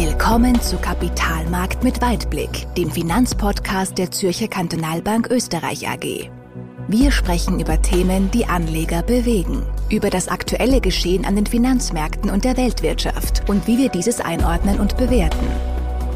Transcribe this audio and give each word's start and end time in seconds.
Willkommen 0.00 0.60
zu 0.60 0.76
Kapitalmarkt 0.76 1.82
mit 1.82 2.00
Weitblick, 2.00 2.72
dem 2.76 2.88
Finanzpodcast 2.88 3.98
der 3.98 4.12
Zürcher 4.12 4.46
Kantonalbank 4.46 5.28
Österreich 5.28 5.88
AG. 5.88 6.30
Wir 6.86 7.10
sprechen 7.10 7.58
über 7.58 7.82
Themen, 7.82 8.30
die 8.30 8.46
Anleger 8.46 9.02
bewegen, 9.02 9.66
über 9.90 10.08
das 10.08 10.28
aktuelle 10.28 10.80
Geschehen 10.80 11.24
an 11.24 11.34
den 11.34 11.46
Finanzmärkten 11.46 12.30
und 12.30 12.44
der 12.44 12.56
Weltwirtschaft 12.56 13.48
und 13.48 13.66
wie 13.66 13.76
wir 13.76 13.88
dieses 13.88 14.20
einordnen 14.20 14.78
und 14.78 14.96
bewerten. 14.96 15.48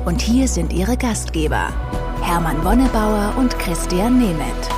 Und 0.05 0.23
hier 0.23 0.47
sind 0.47 0.73
Ihre 0.73 0.97
Gastgeber, 0.97 1.75
Hermann 2.23 2.65
Wonnebauer 2.65 3.35
und 3.37 3.59
Christian 3.59 4.17
Nemeth. 4.17 4.71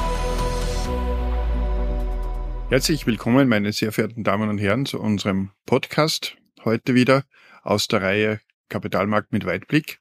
Herzlich 2.70 3.06
willkommen, 3.06 3.48
meine 3.48 3.70
sehr 3.74 3.92
verehrten 3.92 4.24
Damen 4.24 4.48
und 4.48 4.56
Herren, 4.56 4.86
zu 4.86 4.98
unserem 4.98 5.50
Podcast 5.66 6.38
heute 6.64 6.94
wieder 6.94 7.24
aus 7.62 7.86
der 7.86 8.00
Reihe 8.00 8.40
Kapitalmarkt 8.74 9.32
mit 9.32 9.46
Weitblick. 9.46 10.00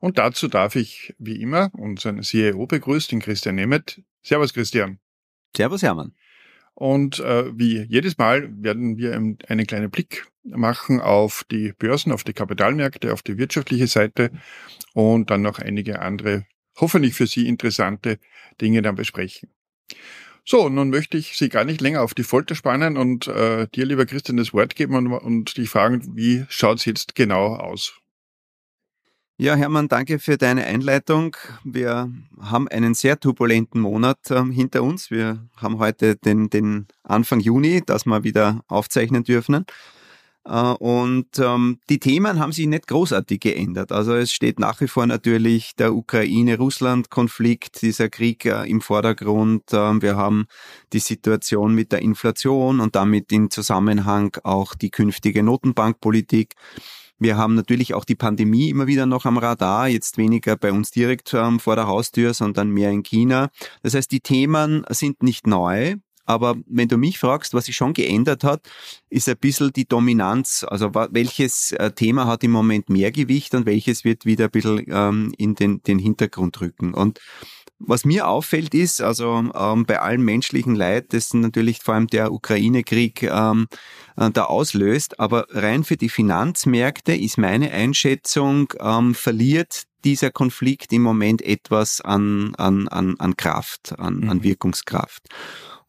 Und 0.00 0.18
dazu 0.18 0.48
darf 0.48 0.76
ich, 0.76 1.14
wie 1.18 1.40
immer, 1.40 1.70
unseren 1.72 2.22
CEO 2.22 2.66
begrüßen, 2.66 3.10
den 3.10 3.22
Christian 3.22 3.54
Nemeth. 3.54 4.02
Servus, 4.22 4.52
Christian. 4.52 4.98
Servus, 5.56 5.82
Hermann. 5.82 6.12
Und 6.74 7.20
äh, 7.20 7.56
wie 7.56 7.82
jedes 7.82 8.18
Mal 8.18 8.50
werden 8.62 8.98
wir 8.98 9.14
einen 9.14 9.66
kleinen 9.66 9.90
Blick 9.90 10.26
machen 10.44 11.00
auf 11.00 11.44
die 11.50 11.72
Börsen, 11.72 12.12
auf 12.12 12.24
die 12.24 12.34
Kapitalmärkte, 12.34 13.14
auf 13.14 13.22
die 13.22 13.38
wirtschaftliche 13.38 13.86
Seite 13.86 14.30
und 14.92 15.30
dann 15.30 15.40
noch 15.40 15.58
einige 15.58 16.00
andere, 16.00 16.44
hoffentlich 16.76 17.14
für 17.14 17.26
Sie 17.26 17.46
interessante 17.46 18.18
Dinge 18.60 18.82
dann 18.82 18.96
besprechen. 18.96 19.50
So, 20.44 20.68
nun 20.68 20.90
möchte 20.90 21.16
ich 21.16 21.36
Sie 21.38 21.48
gar 21.48 21.64
nicht 21.64 21.80
länger 21.80 22.02
auf 22.02 22.14
die 22.14 22.24
Folter 22.24 22.54
spannen 22.56 22.96
und 22.96 23.28
äh, 23.28 23.68
dir, 23.68 23.86
lieber 23.86 24.06
Christian, 24.06 24.38
das 24.38 24.52
Wort 24.52 24.74
geben 24.74 24.96
und, 24.96 25.06
und 25.06 25.56
dich 25.56 25.70
fragen, 25.70 26.16
wie 26.16 26.44
schaut's 26.48 26.84
jetzt 26.84 27.14
genau 27.14 27.54
aus? 27.54 28.01
Ja, 29.42 29.56
Hermann, 29.56 29.88
danke 29.88 30.20
für 30.20 30.38
deine 30.38 30.64
Einleitung. 30.66 31.36
Wir 31.64 32.08
haben 32.40 32.68
einen 32.68 32.94
sehr 32.94 33.18
turbulenten 33.18 33.80
Monat 33.80 34.30
äh, 34.30 34.40
hinter 34.44 34.84
uns. 34.84 35.10
Wir 35.10 35.44
haben 35.56 35.80
heute 35.80 36.14
den, 36.14 36.48
den 36.48 36.86
Anfang 37.02 37.40
Juni, 37.40 37.82
dass 37.84 38.06
wir 38.06 38.22
wieder 38.22 38.60
aufzeichnen 38.68 39.24
dürfen. 39.24 39.66
Äh, 40.44 40.52
und 40.52 41.40
ähm, 41.40 41.80
die 41.90 41.98
Themen 41.98 42.38
haben 42.38 42.52
sich 42.52 42.68
nicht 42.68 42.86
großartig 42.86 43.40
geändert. 43.40 43.90
Also 43.90 44.14
es 44.14 44.32
steht 44.32 44.60
nach 44.60 44.80
wie 44.80 44.86
vor 44.86 45.06
natürlich 45.06 45.74
der 45.74 45.92
Ukraine-Russland-Konflikt, 45.92 47.82
dieser 47.82 48.10
Krieg 48.10 48.44
äh, 48.44 48.70
im 48.70 48.80
Vordergrund. 48.80 49.64
Ähm, 49.72 50.02
wir 50.02 50.14
haben 50.14 50.46
die 50.92 51.00
Situation 51.00 51.74
mit 51.74 51.90
der 51.90 52.02
Inflation 52.02 52.78
und 52.78 52.94
damit 52.94 53.32
in 53.32 53.50
Zusammenhang 53.50 54.36
auch 54.44 54.76
die 54.76 54.90
künftige 54.90 55.42
Notenbankpolitik. 55.42 56.54
Wir 57.22 57.36
haben 57.36 57.54
natürlich 57.54 57.94
auch 57.94 58.04
die 58.04 58.16
Pandemie 58.16 58.68
immer 58.68 58.88
wieder 58.88 59.06
noch 59.06 59.26
am 59.26 59.38
Radar, 59.38 59.86
jetzt 59.86 60.18
weniger 60.18 60.56
bei 60.56 60.72
uns 60.72 60.90
direkt 60.90 61.32
ähm, 61.34 61.60
vor 61.60 61.76
der 61.76 61.86
Haustür, 61.86 62.34
sondern 62.34 62.70
mehr 62.70 62.90
in 62.90 63.04
China. 63.04 63.50
Das 63.84 63.94
heißt, 63.94 64.10
die 64.10 64.18
Themen 64.18 64.84
sind 64.88 65.22
nicht 65.22 65.46
neu, 65.46 65.94
aber 66.24 66.56
wenn 66.66 66.88
du 66.88 66.96
mich 66.96 67.18
fragst, 67.18 67.54
was 67.54 67.66
sich 67.66 67.76
schon 67.76 67.94
geändert 67.94 68.44
hat, 68.44 68.68
ist 69.10 69.28
ein 69.28 69.36
bisschen 69.36 69.72
die 69.72 69.86
Dominanz. 69.86 70.64
Also 70.68 70.92
welches 70.94 71.72
äh, 71.72 71.92
Thema 71.92 72.26
hat 72.26 72.44
im 72.44 72.52
Moment 72.52 72.88
mehr 72.88 73.10
Gewicht 73.10 73.54
und 73.54 73.66
welches 73.66 74.04
wird 74.04 74.24
wieder 74.24 74.44
ein 74.44 74.50
bisschen 74.50 74.84
ähm, 74.88 75.32
in 75.36 75.54
den, 75.54 75.82
den 75.82 75.98
Hintergrund 75.98 76.60
rücken. 76.60 76.94
Und 76.94 77.20
was 77.84 78.04
mir 78.04 78.28
auffällt 78.28 78.74
ist, 78.74 79.00
also 79.00 79.50
ähm, 79.54 79.84
bei 79.86 80.00
allem 80.00 80.24
menschlichen 80.24 80.76
Leid, 80.76 81.12
das 81.12 81.34
natürlich 81.34 81.80
vor 81.80 81.94
allem 81.94 82.06
der 82.06 82.32
Ukraine-Krieg 82.32 83.24
ähm, 83.24 83.66
äh, 84.16 84.30
da 84.30 84.44
auslöst, 84.44 85.18
aber 85.18 85.46
rein 85.50 85.82
für 85.82 85.96
die 85.96 86.08
Finanzmärkte 86.08 87.14
ist 87.14 87.38
meine 87.38 87.72
Einschätzung, 87.72 88.72
ähm, 88.80 89.14
verliert 89.14 89.84
dieser 90.04 90.30
Konflikt 90.30 90.92
im 90.92 91.02
Moment 91.02 91.42
etwas 91.42 92.00
an, 92.00 92.54
an, 92.56 92.88
an, 92.88 93.16
an 93.18 93.36
Kraft, 93.36 93.98
an, 93.98 94.28
an 94.28 94.38
mhm. 94.38 94.42
Wirkungskraft. 94.42 95.28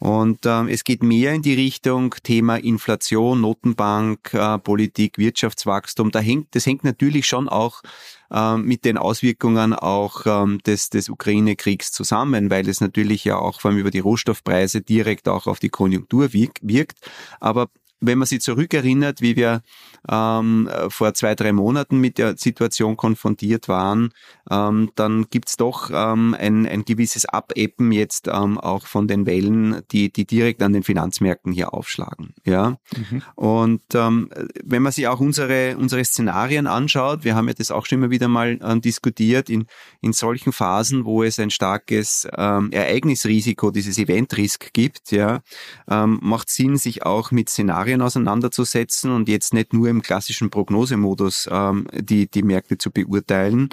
Und 0.03 0.39
ähm, 0.45 0.67
es 0.67 0.83
geht 0.83 1.01
mehr 1.01 1.33
in 1.33 1.43
die 1.43 1.53
Richtung 1.53 2.13
Thema 2.23 2.57
Inflation, 2.57 3.39
Notenbank, 3.39 4.33
äh, 4.33 4.57
Politik, 4.59 5.17
Wirtschaftswachstum. 5.17 6.11
Da 6.11 6.19
hängt, 6.19 6.53
das 6.55 6.65
hängt 6.65 6.83
natürlich 6.83 7.25
schon 7.25 7.47
auch 7.47 7.81
äh, 8.29 8.57
mit 8.57 8.83
den 8.83 8.97
Auswirkungen 8.97 9.71
auch 9.73 10.25
ähm, 10.25 10.59
des, 10.65 10.89
des 10.89 11.07
Ukraine-Kriegs 11.07 11.93
zusammen, 11.93 12.49
weil 12.49 12.67
es 12.67 12.81
natürlich 12.81 13.23
ja 13.23 13.37
auch 13.37 13.61
vor 13.61 13.71
allem 13.71 13.79
über 13.79 13.91
die 13.91 13.99
Rohstoffpreise 13.99 14.81
direkt 14.81 15.29
auch 15.29 15.47
auf 15.47 15.59
die 15.59 15.69
Konjunktur 15.69 16.33
wirkt. 16.33 16.97
Aber 17.39 17.69
wenn 18.05 18.17
man 18.17 18.27
sich 18.27 18.41
zurückerinnert, 18.41 19.21
wie 19.21 19.35
wir 19.35 19.61
ähm, 20.09 20.69
vor 20.89 21.13
zwei, 21.13 21.35
drei 21.35 21.53
Monaten 21.53 21.99
mit 21.99 22.17
der 22.17 22.37
Situation 22.37 22.97
konfrontiert 22.97 23.67
waren, 23.67 24.11
ähm, 24.51 24.91
dann 24.95 25.27
gibt's 25.29 25.55
doch 25.55 25.89
ähm, 25.93 26.35
ein, 26.37 26.67
ein 26.67 26.83
gewisses 26.83 27.25
Abebben 27.25 27.91
jetzt 27.91 28.27
ähm, 28.27 28.57
auch 28.57 28.85
von 28.85 29.07
den 29.07 29.25
Wellen, 29.25 29.81
die, 29.91 30.11
die 30.11 30.25
direkt 30.25 30.61
an 30.61 30.73
den 30.73 30.83
Finanzmärkten 30.83 31.53
hier 31.53 31.73
aufschlagen. 31.73 32.33
Ja? 32.43 32.77
Mhm. 32.95 33.21
Und 33.35 33.83
ähm, 33.95 34.29
wenn 34.63 34.81
man 34.81 34.91
sich 34.91 35.07
auch 35.07 35.19
unsere, 35.19 35.77
unsere 35.77 36.03
Szenarien 36.03 36.67
anschaut, 36.67 37.23
wir 37.23 37.35
haben 37.35 37.47
ja 37.47 37.53
das 37.53 37.71
auch 37.71 37.85
schon 37.85 37.99
immer 37.99 38.09
wieder 38.11 38.27
mal 38.27 38.59
äh, 38.61 38.79
diskutiert, 38.79 39.49
in, 39.49 39.65
in 40.01 40.11
solchen 40.13 40.51
Phasen, 40.51 41.05
wo 41.05 41.23
es 41.23 41.39
ein 41.39 41.49
starkes 41.49 42.27
ähm, 42.35 42.71
Ereignisrisiko, 42.71 43.71
dieses 43.71 43.97
Eventrisk 43.97 44.73
gibt, 44.73 45.11
ja, 45.11 45.41
ähm, 45.89 46.19
macht 46.21 46.49
Sinn, 46.49 46.77
sich 46.77 47.05
auch 47.05 47.31
mit 47.31 47.49
Szenarien 47.49 47.92
Szenarien 47.93 48.01
auseinanderzusetzen 48.01 49.11
und 49.11 49.29
jetzt 49.29 49.53
nicht 49.53 49.73
nur 49.73 49.87
im 49.87 50.01
klassischen 50.01 50.49
Prognosemodus 50.49 51.47
ähm, 51.51 51.87
die, 51.93 52.27
die 52.27 52.43
Märkte 52.43 52.77
zu 52.77 52.91
beurteilen. 52.91 53.69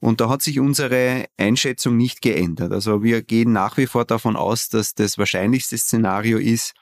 Und 0.00 0.20
da 0.20 0.28
hat 0.28 0.42
sich 0.42 0.60
unsere 0.60 1.24
Einschätzung 1.38 1.96
nicht 1.96 2.20
geändert. 2.20 2.72
Also 2.72 3.02
wir 3.02 3.22
gehen 3.22 3.52
nach 3.52 3.76
wie 3.78 3.86
vor 3.86 4.04
davon 4.04 4.36
aus, 4.36 4.68
dass 4.68 4.94
das 4.94 5.16
wahrscheinlichste 5.16 5.78
Szenario 5.78 6.38
ist, 6.38 6.74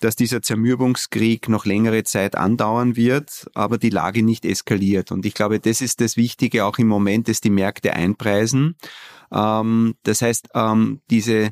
dass 0.00 0.16
dieser 0.16 0.40
Zermürbungskrieg 0.40 1.48
noch 1.48 1.66
längere 1.66 2.04
Zeit 2.04 2.36
andauern 2.36 2.96
wird, 2.96 3.50
aber 3.54 3.76
die 3.76 3.90
Lage 3.90 4.22
nicht 4.22 4.44
eskaliert. 4.44 5.10
Und 5.10 5.26
ich 5.26 5.34
glaube, 5.34 5.58
das 5.58 5.80
ist 5.80 6.00
das 6.00 6.16
Wichtige 6.16 6.64
auch 6.64 6.78
im 6.78 6.86
Moment, 6.86 7.28
dass 7.28 7.40
die 7.40 7.50
Märkte 7.50 7.92
einpreisen. 7.92 8.76
Ähm, 9.32 9.94
das 10.04 10.22
heißt, 10.22 10.48
ähm, 10.54 11.00
diese 11.10 11.50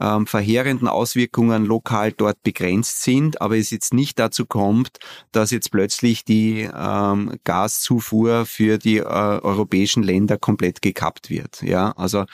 ähm, 0.00 0.26
verheerenden 0.26 0.88
Auswirkungen 0.88 1.64
lokal 1.64 2.12
dort 2.12 2.42
begrenzt 2.42 3.02
sind, 3.02 3.40
aber 3.40 3.56
es 3.56 3.70
jetzt 3.70 3.94
nicht 3.94 4.18
dazu 4.18 4.46
kommt, 4.46 4.98
dass 5.32 5.50
jetzt 5.50 5.70
plötzlich 5.70 6.24
die 6.24 6.68
ähm, 6.72 7.38
Gaszufuhr 7.44 8.46
für 8.46 8.78
die 8.78 8.98
äh, 8.98 9.02
europäischen 9.04 10.02
Länder 10.02 10.38
komplett 10.38 10.82
gekappt 10.82 11.30
wird. 11.30 11.62
Ja, 11.62 11.92
also 11.92 12.24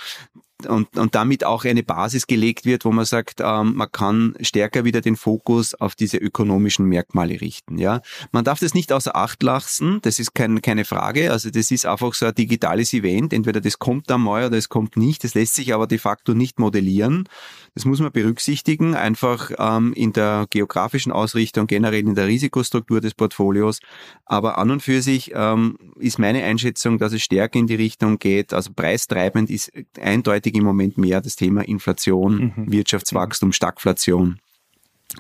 und, 0.65 0.97
und 0.97 1.15
damit 1.15 1.45
auch 1.45 1.65
eine 1.65 1.83
Basis 1.83 2.27
gelegt 2.27 2.65
wird, 2.65 2.85
wo 2.85 2.93
man 2.93 3.05
sagt, 3.05 3.41
ähm, 3.41 3.75
man 3.75 3.93
kann 3.93 4.35
stärker 4.41 4.85
wieder 4.85 5.03
den 5.03 5.17
Fokus 5.17 5.75
auf 5.75 5.95
diese 5.95 6.17
ökonomischen 6.17 6.87
Merkmale 6.87 7.41
richten. 7.41 7.79
Ja, 7.79 8.01
man 8.33 8.45
darf 8.45 8.61
das 8.61 8.73
nicht 8.73 8.93
außer 8.93 9.15
Acht 9.15 9.43
lassen. 9.43 10.01
Das 10.03 10.19
ist 10.19 10.35
kein, 10.35 10.63
keine 10.63 10.85
Frage. 10.85 11.31
Also 11.31 11.51
das 11.51 11.71
ist 11.71 11.85
einfach 11.85 12.15
so 12.15 12.27
ein 12.27 12.35
digitales 12.35 12.95
Event. 12.95 13.33
Entweder 13.33 13.61
das 13.61 13.79
kommt 13.79 14.11
einmal 14.11 14.47
oder 14.47 14.57
es 14.57 14.69
kommt 14.69 14.97
nicht. 14.97 15.25
Das 15.25 15.35
lässt 15.35 15.55
sich 15.55 15.75
aber 15.75 15.87
de 15.87 15.99
facto 15.99 16.33
nicht 16.33 16.59
modellieren. 16.59 17.29
Das 17.75 17.85
muss 17.85 18.01
man 18.01 18.11
berücksichtigen, 18.11 18.95
einfach 18.95 19.51
ähm, 19.59 19.93
in 19.93 20.15
der 20.15 20.47
geografischen 20.49 21.13
Ausrichtung, 21.13 21.67
generell 21.67 22.01
in 22.01 22.15
der 22.15 22.27
Risikostruktur 22.27 23.03
des 23.03 23.13
Portfolios. 23.13 23.81
Aber 24.25 24.57
an 24.57 24.71
und 24.71 24.83
für 24.83 25.03
sich 25.03 25.33
ähm, 25.35 25.77
ist 25.99 26.19
meine 26.19 26.43
Einschätzung, 26.45 26.99
dass 26.99 27.13
es 27.13 27.23
stärker 27.23 27.59
in 27.59 27.67
die 27.67 27.75
Richtung 27.75 28.19
geht. 28.19 28.55
Also 28.55 28.71
preistreibend 28.73 29.51
ist 29.51 29.73
eindeutig 30.01 30.46
im 30.55 30.65
Moment 30.65 30.99
mehr 30.99 31.21
das 31.21 31.37
Thema 31.37 31.63
Inflation, 31.63 32.53
mhm. 32.57 32.73
Wirtschaftswachstum, 32.73 33.53
Stagflation. 33.53 34.41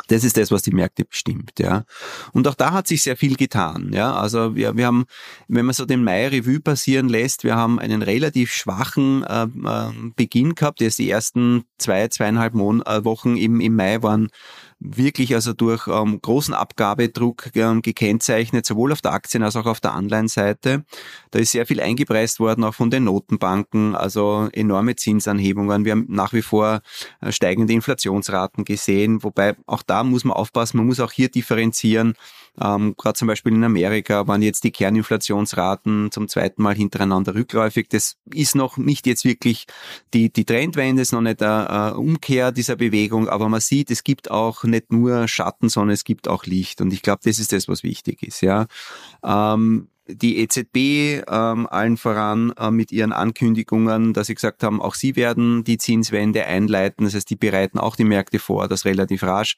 Das 0.09 0.25
ist 0.25 0.37
das, 0.37 0.51
was 0.51 0.63
die 0.63 0.73
Märkte 0.73 1.05
bestimmt, 1.05 1.53
ja. 1.59 1.85
Und 2.33 2.47
auch 2.49 2.55
da 2.55 2.73
hat 2.73 2.89
sich 2.89 3.03
sehr 3.03 3.17
viel 3.17 3.37
getan, 3.37 3.93
ja. 3.93 4.15
Also 4.15 4.57
wir, 4.57 4.77
wir 4.77 4.87
haben, 4.87 5.07
wenn 5.49 5.65
man 5.65 5.75
so 5.75 5.87
den 5.87 6.03
Mai-Revue 6.03 6.61
passieren 6.61 7.09
lässt, 7.09 7.45
wir 7.45 7.57
haben 7.57 7.79
einen 7.79 8.03
relativ 8.03 8.53
schwachen 8.53 9.23
äh, 9.25 9.45
äh 9.45 9.93
Beginn 10.17 10.55
gehabt. 10.55 10.83
Erst 10.83 10.99
die 10.99 11.09
ersten 11.09 11.65
zwei, 11.79 12.09
zweieinhalb 12.09 12.55
Mon 12.55 12.83
äh, 12.83 13.05
Wochen 13.05 13.37
im, 13.37 13.61
im 13.61 13.77
Mai 13.77 14.03
waren 14.03 14.29
wirklich 14.79 15.35
also 15.35 15.53
durch 15.53 15.89
ähm, 15.89 16.21
großen 16.21 16.55
Abgabedruck 16.55 17.51
ähm, 17.55 17.83
gekennzeichnet, 17.83 18.67
sowohl 18.67 18.93
auf 18.93 19.01
der 19.01 19.13
Aktien- 19.13 19.43
als 19.43 19.57
auch 19.57 19.67
auf 19.67 19.81
der 19.81 19.95
Anleihenseite. 19.95 20.85
Da 21.31 21.39
ist 21.39 21.53
sehr 21.53 21.67
viel 21.67 21.81
eingepreist 21.81 22.41
worden, 22.41 22.65
auch 22.65 22.75
von 22.75 22.91
den 22.91 23.05
Notenbanken, 23.05 23.95
also 23.95 24.49
enorme 24.53 24.97
Zinsanhebungen. 24.97 25.85
Wir 25.85 25.93
haben 25.93 26.07
nach 26.09 26.33
wie 26.33 26.43
vor 26.43 26.81
äh, 27.21 27.33
steigende 27.33 27.73
Inflationsraten 27.73 28.65
gesehen, 28.65 29.23
wobei 29.23 29.57
auch 29.67 29.83
da 29.83 30.05
muss 30.05 30.25
man 30.25 30.37
aufpassen, 30.37 30.77
man 30.77 30.87
muss 30.87 31.01
auch 31.01 31.13
hier 31.13 31.31
differenzieren. 31.31 32.15
Ähm, 32.61 32.95
Gerade 32.97 33.19
zum 33.19 33.29
Beispiel 33.29 33.53
in 33.53 33.65
Amerika 33.65 34.27
waren 34.27 34.43
jetzt 34.43 34.65
die 34.65 34.71
Kerninflationsraten 34.71 36.11
zum 36.11 36.29
zweiten 36.29 36.63
Mal 36.63 36.75
hintereinander 36.75 37.35
rückläufig. 37.35 37.89
Das 37.89 38.17
ist 38.33 38.55
noch 38.55 38.77
nicht 38.77 39.07
jetzt 39.07 39.25
wirklich 39.25 39.67
die, 40.15 40.33
die 40.33 40.45
Trendwende, 40.45 41.03
ist 41.03 41.13
noch 41.13 41.21
nicht 41.21 41.43
eine 41.43 41.97
Umkehr 41.97 42.53
dieser 42.53 42.77
Bewegung, 42.77 43.29
aber 43.29 43.49
man 43.49 43.61
sieht, 43.61 43.91
es 43.91 44.05
gibt 44.05 44.31
auch 44.31 44.65
nicht 44.65 44.93
nur 44.93 45.29
Schatten, 45.29 45.69
sondern 45.69 45.95
es 45.95 46.05
gibt 46.05 46.29
auch 46.29 46.45
Licht. 46.45 46.81
Und 46.81 46.93
ich 46.93 47.03
glaube, 47.03 47.21
das 47.25 47.39
ist 47.39 47.53
das, 47.53 47.69
was 47.69 47.83
wichtig 47.83 48.23
ist. 48.23 48.41
Ja. 48.41 48.67
Ähm, 49.25 49.89
die 50.09 50.39
EZB 50.39 51.25
ähm, 51.29 51.67
allen 51.67 51.97
voran 51.97 52.53
äh, 52.59 52.71
mit 52.71 52.93
ihren 52.93 53.13
Ankündigungen, 53.13 54.13
dass 54.13 54.29
sie 54.29 54.35
gesagt 54.35 54.63
haben, 54.63 54.81
auch 54.81 54.95
sie 54.95 55.17
werden 55.17 55.65
die 55.65 55.79
Zinswende 55.79 56.47
einleiten. 56.47 57.05
Das 57.05 57.15
heißt, 57.15 57.29
die 57.29 57.37
bereiten 57.37 57.79
auch 57.79 57.97
die 57.97 58.05
Märkte 58.05 58.39
vor, 58.39 58.69
dass 58.69 58.85
relativ 58.85 59.23
rasch 59.23 59.57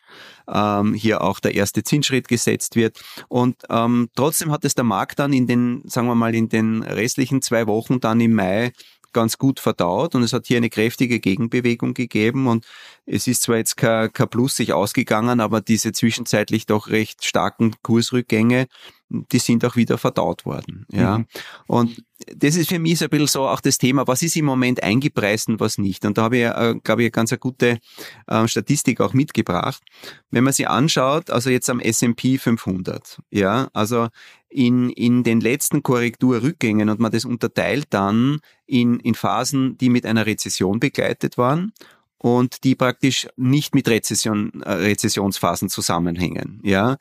ähm, 0.48 0.94
hier 0.94 1.22
auch 1.22 1.40
der 1.40 1.54
erste 1.54 1.82
Zinsschritt 1.82 2.28
gesetzt 2.28 2.76
wird. 2.76 3.00
Und 3.28 3.56
ähm, 3.70 4.08
trotzdem 4.14 4.50
hat 4.50 4.64
es 4.64 4.74
der 4.74 4.84
Markt 4.84 5.18
dann 5.18 5.32
in 5.32 5.46
den, 5.46 5.82
sagen 5.84 6.06
wir 6.06 6.14
mal, 6.14 6.34
in 6.34 6.48
den 6.48 6.82
restlichen 6.82 7.42
zwei 7.42 7.66
Wochen 7.66 8.00
dann 8.00 8.20
im 8.20 8.34
Mai 8.34 8.72
ganz 9.12 9.38
gut 9.38 9.60
verdaut 9.60 10.14
und 10.14 10.22
es 10.22 10.32
hat 10.32 10.46
hier 10.46 10.56
eine 10.56 10.70
kräftige 10.70 11.20
Gegenbewegung 11.20 11.94
gegeben 11.94 12.46
und 12.46 12.66
es 13.06 13.26
ist 13.26 13.42
zwar 13.42 13.56
jetzt 13.56 13.76
kein, 13.76 14.12
kein 14.12 14.28
Plus 14.28 14.56
sich 14.56 14.72
ausgegangen, 14.72 15.40
aber 15.40 15.60
diese 15.60 15.92
zwischenzeitlich 15.92 16.66
doch 16.66 16.88
recht 16.88 17.24
starken 17.24 17.74
Kursrückgänge, 17.82 18.66
die 19.08 19.38
sind 19.38 19.64
auch 19.64 19.76
wieder 19.76 19.96
verdaut 19.96 20.44
worden. 20.44 20.86
Ja. 20.90 21.18
Mhm. 21.18 21.26
Und 21.66 22.04
das 22.36 22.56
ist 22.56 22.68
für 22.68 22.78
mich 22.78 22.98
so 22.98 23.06
ein 23.06 23.10
bisschen 23.10 23.26
so 23.26 23.48
auch 23.48 23.60
das 23.60 23.78
Thema, 23.78 24.06
was 24.06 24.22
ist 24.22 24.36
im 24.36 24.44
Moment 24.44 24.82
eingepreist 24.82 25.48
und 25.48 25.60
was 25.60 25.78
nicht. 25.78 26.04
Und 26.04 26.18
da 26.18 26.22
habe 26.24 26.36
ich, 26.36 26.44
äh, 26.44 26.74
glaube 26.82 27.02
ich, 27.02 27.06
eine 27.06 27.10
ganz 27.10 27.32
eine 27.32 27.38
gute 27.38 27.78
äh, 28.26 28.48
Statistik 28.48 29.00
auch 29.00 29.14
mitgebracht. 29.14 29.82
Wenn 30.30 30.44
man 30.44 30.52
sie 30.52 30.66
anschaut, 30.66 31.30
also 31.30 31.48
jetzt 31.48 31.70
am 31.70 31.80
S&P 31.80 32.38
500, 32.38 33.20
ja, 33.30 33.68
also 33.72 34.08
in, 34.48 34.90
in 34.90 35.22
den 35.22 35.40
letzten 35.40 35.82
Korrekturrückgängen 35.82 36.88
und 36.88 37.00
man 37.00 37.12
das 37.12 37.24
unterteilt 37.24 37.88
dann 37.90 38.40
in, 38.66 38.98
in 39.00 39.14
Phasen, 39.14 39.76
die 39.78 39.90
mit 39.90 40.06
einer 40.06 40.26
Rezession 40.26 40.80
begleitet 40.80 41.38
waren 41.38 41.72
und 42.18 42.64
die 42.64 42.74
praktisch 42.74 43.28
nicht 43.36 43.74
mit 43.74 43.88
Rezession, 43.88 44.62
äh, 44.62 44.72
Rezessionsphasen 44.72 45.68
zusammenhängen. 45.68 46.60
Ja? 46.64 46.96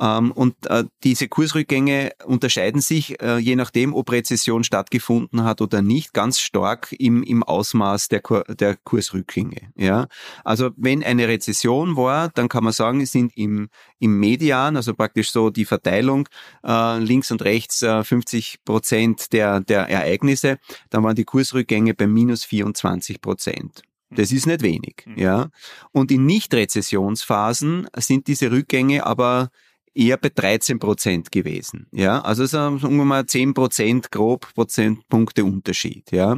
Ähm, 0.00 0.32
und 0.32 0.54
äh, 0.66 0.84
diese 1.04 1.28
Kursrückgänge 1.28 2.12
unterscheiden 2.24 2.80
sich, 2.80 3.20
äh, 3.20 3.36
je 3.38 3.54
nachdem, 3.54 3.94
ob 3.94 4.10
Rezession 4.10 4.64
stattgefunden 4.64 5.44
hat 5.44 5.60
oder 5.60 5.82
nicht, 5.82 6.14
ganz 6.14 6.40
stark 6.40 6.92
im, 6.98 7.22
im 7.22 7.42
Ausmaß 7.42 8.08
der, 8.08 8.22
der 8.48 8.76
Kursrückgänge. 8.76 9.72
Ja? 9.76 10.08
Also 10.44 10.70
wenn 10.76 11.04
eine 11.04 11.28
Rezession 11.28 11.96
war, 11.96 12.30
dann 12.30 12.48
kann 12.48 12.64
man 12.64 12.72
sagen, 12.72 13.04
sind 13.04 13.36
im, 13.36 13.68
im 13.98 14.18
Median, 14.18 14.76
also 14.76 14.94
praktisch 14.94 15.30
so 15.32 15.50
die 15.50 15.64
Verteilung 15.64 16.28
links 16.62 17.30
und 17.30 17.42
rechts 17.42 17.82
äh, 17.82 18.04
50 18.04 18.64
Prozent 18.64 19.32
der, 19.32 19.60
der 19.60 19.88
Ereignisse, 19.88 20.58
dann 20.90 21.02
waren 21.02 21.16
die 21.16 21.24
Kursrückgänge 21.24 21.94
bei 21.94 22.06
minus 22.06 22.44
24 22.44 23.20
Prozent. 23.20 23.82
Das 24.14 24.32
ist 24.32 24.46
nicht 24.46 24.62
wenig, 24.62 25.04
mhm. 25.06 25.18
ja. 25.18 25.48
Und 25.92 26.10
in 26.10 26.26
Nicht-Rezessionsphasen 26.26 27.88
sind 27.96 28.26
diese 28.26 28.50
Rückgänge 28.50 29.06
aber 29.06 29.50
eher 29.94 30.16
bei 30.16 30.30
13 30.30 30.78
Prozent 30.78 31.32
gewesen. 31.32 31.86
Ja, 31.92 32.20
also 32.20 32.46
so 32.46 32.58
ungefähr 32.58 33.26
10 33.26 33.54
Prozent 33.54 34.10
grob 34.10 34.52
Prozentpunkte 34.54 35.44
Unterschied. 35.44 36.10
Ja, 36.12 36.36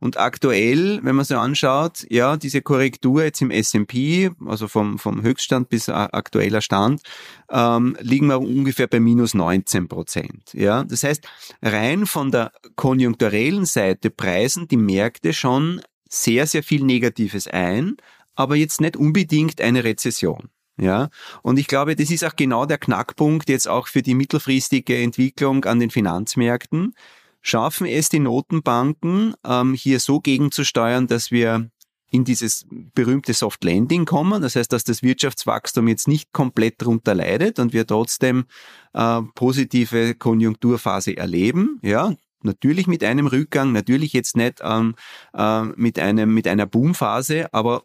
und 0.00 0.18
aktuell, 0.18 1.00
wenn 1.02 1.16
man 1.16 1.24
so 1.24 1.36
anschaut, 1.36 2.04
ja, 2.10 2.36
diese 2.36 2.62
Korrektur 2.62 3.24
jetzt 3.24 3.42
im 3.42 3.50
S&P, 3.50 4.30
also 4.44 4.68
vom 4.68 4.98
vom 4.98 5.22
Höchststand 5.22 5.68
bis 5.68 5.88
aktueller 5.88 6.60
Stand, 6.60 7.02
ähm, 7.50 7.96
liegen 8.00 8.26
wir 8.26 8.40
ungefähr 8.40 8.88
bei 8.88 9.00
minus 9.00 9.34
19 9.34 9.88
Prozent. 9.88 10.52
Ja, 10.52 10.84
das 10.84 11.02
heißt, 11.02 11.26
rein 11.62 12.06
von 12.06 12.30
der 12.30 12.52
konjunkturellen 12.74 13.66
Seite 13.66 14.10
preisen 14.10 14.68
die 14.68 14.76
Märkte 14.76 15.32
schon 15.32 15.80
sehr, 16.22 16.46
sehr 16.46 16.62
viel 16.62 16.84
Negatives 16.84 17.46
ein, 17.48 17.96
aber 18.34 18.56
jetzt 18.56 18.80
nicht 18.80 18.96
unbedingt 18.96 19.60
eine 19.60 19.84
Rezession. 19.84 20.50
Ja, 20.78 21.08
und 21.42 21.58
ich 21.58 21.68
glaube, 21.68 21.96
das 21.96 22.10
ist 22.10 22.22
auch 22.22 22.36
genau 22.36 22.66
der 22.66 22.76
Knackpunkt 22.76 23.48
jetzt 23.48 23.66
auch 23.66 23.88
für 23.88 24.02
die 24.02 24.14
mittelfristige 24.14 24.98
Entwicklung 24.98 25.64
an 25.64 25.80
den 25.80 25.90
Finanzmärkten. 25.90 26.94
Schaffen 27.40 27.86
es 27.86 28.10
die 28.10 28.18
Notenbanken, 28.18 29.34
ähm, 29.46 29.72
hier 29.72 30.00
so 30.00 30.20
gegenzusteuern, 30.20 31.06
dass 31.06 31.30
wir 31.30 31.70
in 32.10 32.24
dieses 32.24 32.66
berühmte 32.94 33.32
Soft 33.32 33.64
Landing 33.64 34.04
kommen. 34.04 34.42
Das 34.42 34.56
heißt, 34.56 34.72
dass 34.72 34.84
das 34.84 35.02
Wirtschaftswachstum 35.02 35.88
jetzt 35.88 36.08
nicht 36.08 36.32
komplett 36.32 36.80
darunter 36.82 37.14
leidet 37.14 37.58
und 37.58 37.72
wir 37.72 37.86
trotzdem 37.86 38.44
äh, 38.92 39.22
positive 39.34 40.14
Konjunkturphase 40.14 41.16
erleben. 41.16 41.78
Ja, 41.82 42.14
Natürlich 42.46 42.86
mit 42.86 43.04
einem 43.04 43.26
Rückgang, 43.26 43.72
natürlich 43.72 44.12
jetzt 44.12 44.36
nicht 44.36 44.60
ähm, 44.62 44.94
äh, 45.34 45.62
mit, 45.76 45.98
einem, 45.98 46.32
mit 46.32 46.48
einer 46.48 46.66
Boomphase, 46.66 47.52
aber 47.52 47.82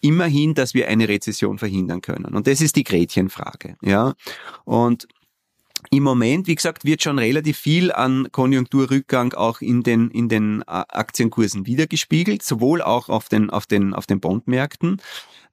immerhin, 0.00 0.54
dass 0.54 0.74
wir 0.74 0.88
eine 0.88 1.08
Rezession 1.08 1.58
verhindern 1.58 2.00
können. 2.00 2.34
Und 2.34 2.46
das 2.46 2.60
ist 2.60 2.76
die 2.76 2.84
Gretchenfrage. 2.84 3.76
Ja? 3.82 4.14
Und 4.64 5.06
im 5.90 6.02
Moment, 6.02 6.46
wie 6.46 6.54
gesagt, 6.54 6.84
wird 6.84 7.02
schon 7.02 7.18
relativ 7.18 7.58
viel 7.58 7.92
an 7.92 8.28
Konjunkturrückgang 8.32 9.34
auch 9.34 9.60
in 9.60 9.82
den, 9.82 10.10
in 10.10 10.28
den 10.28 10.62
Aktienkursen 10.66 11.66
wiedergespiegelt, 11.66 12.42
sowohl 12.42 12.82
auch 12.82 13.08
auf 13.08 13.28
den, 13.28 13.50
auf 13.50 13.66
den, 13.66 13.94
auf 13.94 14.06
den 14.06 14.20
Bondmärkten. 14.20 15.00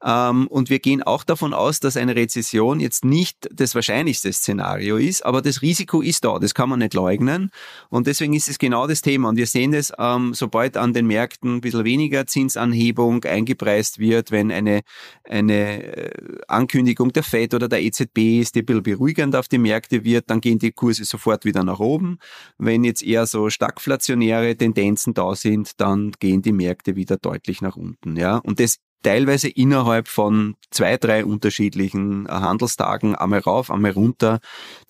Ähm, 0.04 0.48
und 0.48 0.70
wir 0.70 0.80
gehen 0.80 1.02
auch 1.02 1.24
davon 1.24 1.54
aus, 1.54 1.80
dass 1.80 1.96
eine 1.96 2.16
Rezession 2.16 2.80
jetzt 2.80 3.06
nicht 3.06 3.50
das 3.52 3.74
wahrscheinlichste 3.74 4.34
Szenario 4.34 4.98
ist, 4.98 5.26
aber 5.26 5.42
das 5.42 5.62
Risiko 5.62 6.02
ist 6.02 6.26
da, 6.26 6.40
das 6.40 6.54
kann 6.54 6.70
man 6.70 6.80
nicht 6.80 6.94
leugnen. 6.94 7.52
Und 7.90 8.08
deswegen 8.08 8.34
ist 8.34 8.50
es 8.50 8.60
genau 8.60 8.88
das 8.88 9.02
Thema. 9.02 9.30
Und 9.30 9.38
wir 9.38 9.48
sehen 9.48 9.72
das, 9.72 9.94
ähm, 9.98 10.34
sobald 10.34 10.76
an 10.78 10.94
den 10.94 11.08
Märkten 11.08 11.56
ein 11.56 11.62
bisschen 11.62 11.86
weniger 11.86 12.28
Zinsanhebung 12.28 13.24
eingepreist 13.24 14.00
wird, 14.00 14.32
wenn 14.32 14.52
eine, 14.52 14.82
eine 15.24 15.84
äh, 15.84 16.42
Ankündigung 16.48 17.14
der 17.14 17.24
FED 17.24 17.54
oder 17.54 17.70
der 17.70 17.82
EZB 17.82 18.42
ist, 18.42 18.56
die 18.56 18.60
ein 18.60 18.66
bisschen 18.66 18.84
beruhigend 18.84 19.36
auf 19.36 19.48
die 19.48 19.58
Märkte 19.58 20.04
wird, 20.04 20.30
dann 20.30 20.42
gehen 20.42 20.60
die 20.60 20.72
Kurse 20.72 21.06
sofort 21.06 21.46
wieder 21.46 21.64
nach 21.64 21.80
oben. 21.80 22.18
Wenn 22.58 22.84
jetzt 22.84 23.04
eher 23.04 23.26
so 23.26 23.50
stagflationäre 23.50 24.56
Tendenzen 24.58 25.14
da 25.14 25.36
sind, 25.36 25.80
dann 25.80 26.12
gehen 26.20 26.42
die 26.42 26.52
Märkte 26.52 26.96
wieder 26.96 27.18
deutlich 27.18 27.62
nach 27.62 27.78
unten. 27.78 28.18
Ja, 28.18 28.38
und 28.38 28.60
das 28.60 28.80
teilweise 29.04 29.50
innerhalb 29.50 30.08
von 30.08 30.56
zwei, 30.72 30.98
drei 30.98 31.24
unterschiedlichen 31.24 32.28
Handelstagen 32.28 33.16
einmal 33.16 33.40
rauf, 33.40 33.70
einmal 33.70 33.92
runter. 33.92 34.40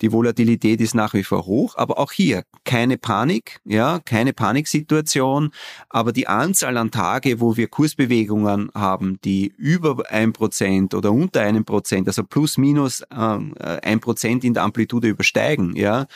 Die 0.00 0.12
Volatilität 0.12 0.80
ist 0.80 0.94
nach 0.94 1.14
wie 1.14 1.24
vor 1.24 1.44
hoch, 1.46 1.76
aber 1.76 1.98
auch 1.98 2.12
hier 2.12 2.44
keine 2.64 2.96
Panik, 2.96 3.60
ja, 3.64 4.00
keine 4.04 4.32
Paniksituation, 4.32 5.50
aber 5.90 6.12
die 6.12 6.28
Anzahl 6.28 6.76
an 6.78 6.90
Tage, 6.90 7.40
wo 7.40 7.56
wir 7.56 7.68
Kursbewegungen 7.68 8.70
haben, 8.74 9.18
die 9.24 9.52
über 9.58 10.02
ein 10.08 10.32
Prozent 10.32 10.94
oder 10.94 11.12
unter 11.12 11.42
einem 11.42 11.64
Prozent, 11.64 12.06
also 12.06 12.24
plus 12.24 12.56
minus 12.56 13.02
ähm, 13.14 13.54
ein 13.58 14.00
Prozent 14.00 14.44
in 14.44 14.54
der 14.54 14.62
Amplitude 14.62 15.08
übersteigen, 15.08 15.76
ja, 15.76 16.06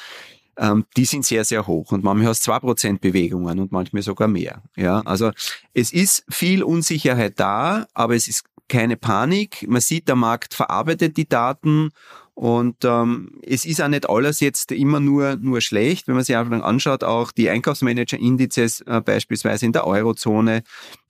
ähm, 0.59 0.85
die 0.97 1.05
sind 1.05 1.25
sehr, 1.25 1.45
sehr 1.45 1.67
hoch 1.67 1.93
und 1.93 2.05
manchmal 2.05 2.29
hast 2.29 2.47
du 2.47 2.51
zwei 2.51 2.59
Prozent 2.59 3.01
Bewegungen 3.01 3.59
und 3.59 3.73
manchmal 3.73 4.03
sogar 4.03 4.29
mehr. 4.29 4.63
Ja, 4.77 5.01
also 5.01 5.31
es 5.73 5.93
ist 5.93 6.25
viel 6.29 6.63
Unsicherheit 6.63 7.39
da, 7.39 7.87
aber 7.95 8.15
es 8.15 8.29
ist 8.29 8.45
keine 8.69 8.97
Panik. 8.97 9.67
Man 9.69 9.81
sieht, 9.81 10.09
der 10.09 10.17
Markt 10.17 10.55
verarbeitet 10.55 11.17
die 11.17 11.29
Daten 11.29 11.91
und 12.39 12.85
ähm, 12.85 13.41
es 13.45 13.65
ist 13.65 13.83
auch 13.83 13.89
nicht 13.89 14.09
alles 14.09 14.39
jetzt 14.39 14.71
immer 14.71 15.01
nur, 15.01 15.35
nur 15.35 15.61
schlecht. 15.61 16.07
Wenn 16.07 16.15
man 16.15 16.23
sich 16.23 16.37
einfach 16.37 16.63
anschaut, 16.63 17.03
auch 17.03 17.33
die 17.33 17.51
Einkaufsmanager-Indizes 17.51 18.83
äh, 18.83 19.01
beispielsweise 19.01 19.67
in 19.67 19.73
der 19.73 19.89
Eurozone, 19.89 20.63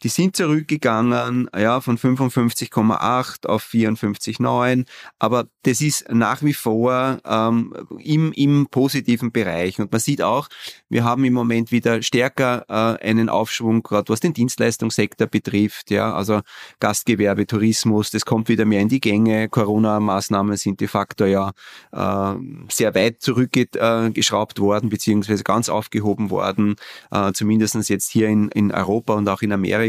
die 0.02 0.08
sind 0.08 0.36
zurückgegangen, 0.36 1.50
ja, 1.56 1.80
von 1.80 1.98
55,8 1.98 3.46
auf 3.46 3.64
54,9. 3.64 4.86
Aber 5.18 5.48
das 5.62 5.80
ist 5.80 6.08
nach 6.10 6.42
wie 6.42 6.54
vor 6.54 7.18
ähm, 7.24 7.74
im, 7.98 8.32
im 8.32 8.68
positiven 8.70 9.32
Bereich. 9.32 9.78
Und 9.80 9.90
man 9.90 10.00
sieht 10.00 10.22
auch, 10.22 10.48
wir 10.88 11.04
haben 11.04 11.24
im 11.24 11.32
Moment 11.32 11.72
wieder 11.72 12.02
stärker 12.02 12.64
äh, 12.68 13.04
einen 13.04 13.28
Aufschwung, 13.28 13.82
gerade 13.82 14.08
was 14.10 14.20
den 14.20 14.34
Dienstleistungssektor 14.34 15.26
betrifft. 15.26 15.90
Ja, 15.90 16.14
also 16.14 16.40
Gastgewerbe, 16.80 17.46
Tourismus, 17.46 18.10
das 18.10 18.24
kommt 18.24 18.48
wieder 18.48 18.64
mehr 18.64 18.80
in 18.80 18.88
die 18.88 19.00
Gänge. 19.00 19.48
Corona-Maßnahmen 19.48 20.56
sind 20.56 20.80
de 20.80 20.88
facto 20.88 21.24
ja 21.24 21.52
äh, 21.92 22.34
sehr 22.68 22.94
weit 22.94 23.20
zurückgeschraubt 23.20 24.58
äh, 24.58 24.62
worden, 24.62 24.90
beziehungsweise 24.90 25.42
ganz 25.42 25.68
aufgehoben 25.68 26.30
worden, 26.30 26.76
äh, 27.10 27.32
zumindest 27.32 27.88
jetzt 27.88 28.10
hier 28.10 28.28
in, 28.28 28.48
in 28.48 28.72
Europa 28.72 29.14
und 29.14 29.28
auch 29.28 29.42
in 29.42 29.52
Amerika. 29.52 29.87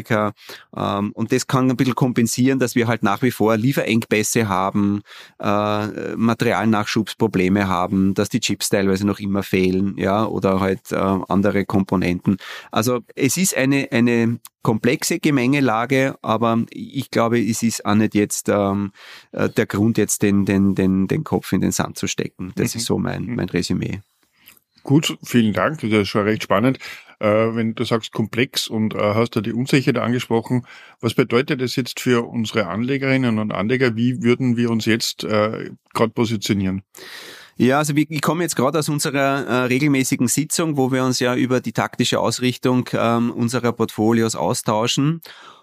Ähm, 0.76 1.12
und 1.14 1.32
das 1.32 1.48
kann 1.48 1.70
ein 1.70 1.78
bisschen 1.78 1.96
kompensieren, 1.96 2.60
dass 2.60 2.76
wir 2.76 2.88
halt 2.88 3.04
nach 3.04 3.22
wie 3.22 3.32
vor 3.32 3.58
Lieferengpässe 3.58 4.48
haben, 4.48 5.02
äh, 5.40 6.16
Materialnachschubsprobleme 6.16 7.68
haben, 7.68 8.14
dass 8.14 8.30
die 8.30 8.40
Chips 8.40 8.70
teilweise 8.70 9.06
noch 9.06 9.20
immer 9.20 9.44
fehlen, 9.44 9.96
ja, 9.98 10.26
oder 10.26 10.60
halt 10.60 10.92
äh, 10.92 10.96
andere 10.96 11.66
Komponenten. 11.66 12.38
Also 12.72 13.00
es 13.16 13.38
ist 13.38 13.56
eine, 13.56 13.88
eine 13.92 14.40
komplexe 14.62 15.20
Gemengelage, 15.20 16.16
aber 16.22 16.64
ich 16.72 17.12
glaube, 17.12 17.40
es 17.40 17.64
ist 17.64 17.86
auch 17.86 17.96
nicht 17.96 18.16
jetzt 18.16 18.50
ähm, 18.50 18.92
äh, 19.32 19.50
der 19.50 19.66
Grund, 19.66 19.98
jetzt 19.98 20.22
den, 20.22 20.46
den, 20.46 20.76
den, 20.76 21.08
den 21.08 21.24
Kopf 21.24 21.54
in 21.54 21.62
den 21.62 21.72
Sand 21.72 21.98
zu 21.98 22.08
stecken. 22.08 22.52
Das 22.56 22.74
mhm. 22.74 22.80
ist 22.80 22.86
so 22.86 22.98
mein, 23.00 23.26
mhm. 23.26 23.36
mein 23.36 23.50
Resümee. 23.50 24.02
Gut, 24.84 25.18
vielen 25.24 25.54
Dank. 25.54 25.82
Das 25.82 25.92
ist 25.92 26.08
schon 26.10 26.24
recht 26.24 26.44
spannend. 26.44 26.80
Äh, 27.20 27.56
wenn 27.56 27.76
du 27.76 27.84
sagst 27.84 28.14
komplex 28.14 28.68
und 28.68 28.96
äh, 28.96 29.14
hast 29.14 29.36
du 29.36 29.42
die 29.42 29.52
Unsicherheit 29.52 29.98
angesprochen, 29.98 30.66
was 31.02 31.14
bedeutet 31.14 31.62
das 31.62 31.76
jetzt 31.76 32.00
für 32.00 32.26
unsere 32.28 32.68
Anlegerinnen 32.68 33.40
und 33.40 33.52
Anleger? 33.52 33.96
Wie 33.96 34.24
würden 34.24 34.56
wir 34.56 34.70
uns 34.70 34.86
jetzt 34.86 35.26
äh, 35.26 35.72
gerade 35.94 36.14
positionieren? 36.14 36.84
Ja, 37.58 37.80
also 37.80 37.94
ich 37.94 38.22
komme 38.22 38.44
jetzt 38.44 38.56
gerade 38.56 38.80
aus 38.80 38.88
unserer 38.88 39.46
äh, 39.46 39.54
regelmäßigen 39.66 40.30
Sitzung, 40.30 40.78
wo 40.78 40.94
wir 40.94 41.04
uns 41.04 41.20
ja 41.20 41.36
über 41.36 41.60
die 41.60 41.74
taktische 41.74 42.22
Ausrichtung 42.22 42.88
ähm, 42.94 43.32
unserer 43.32 43.74
Portfolios 43.74 44.36
austauschen. 44.36 45.20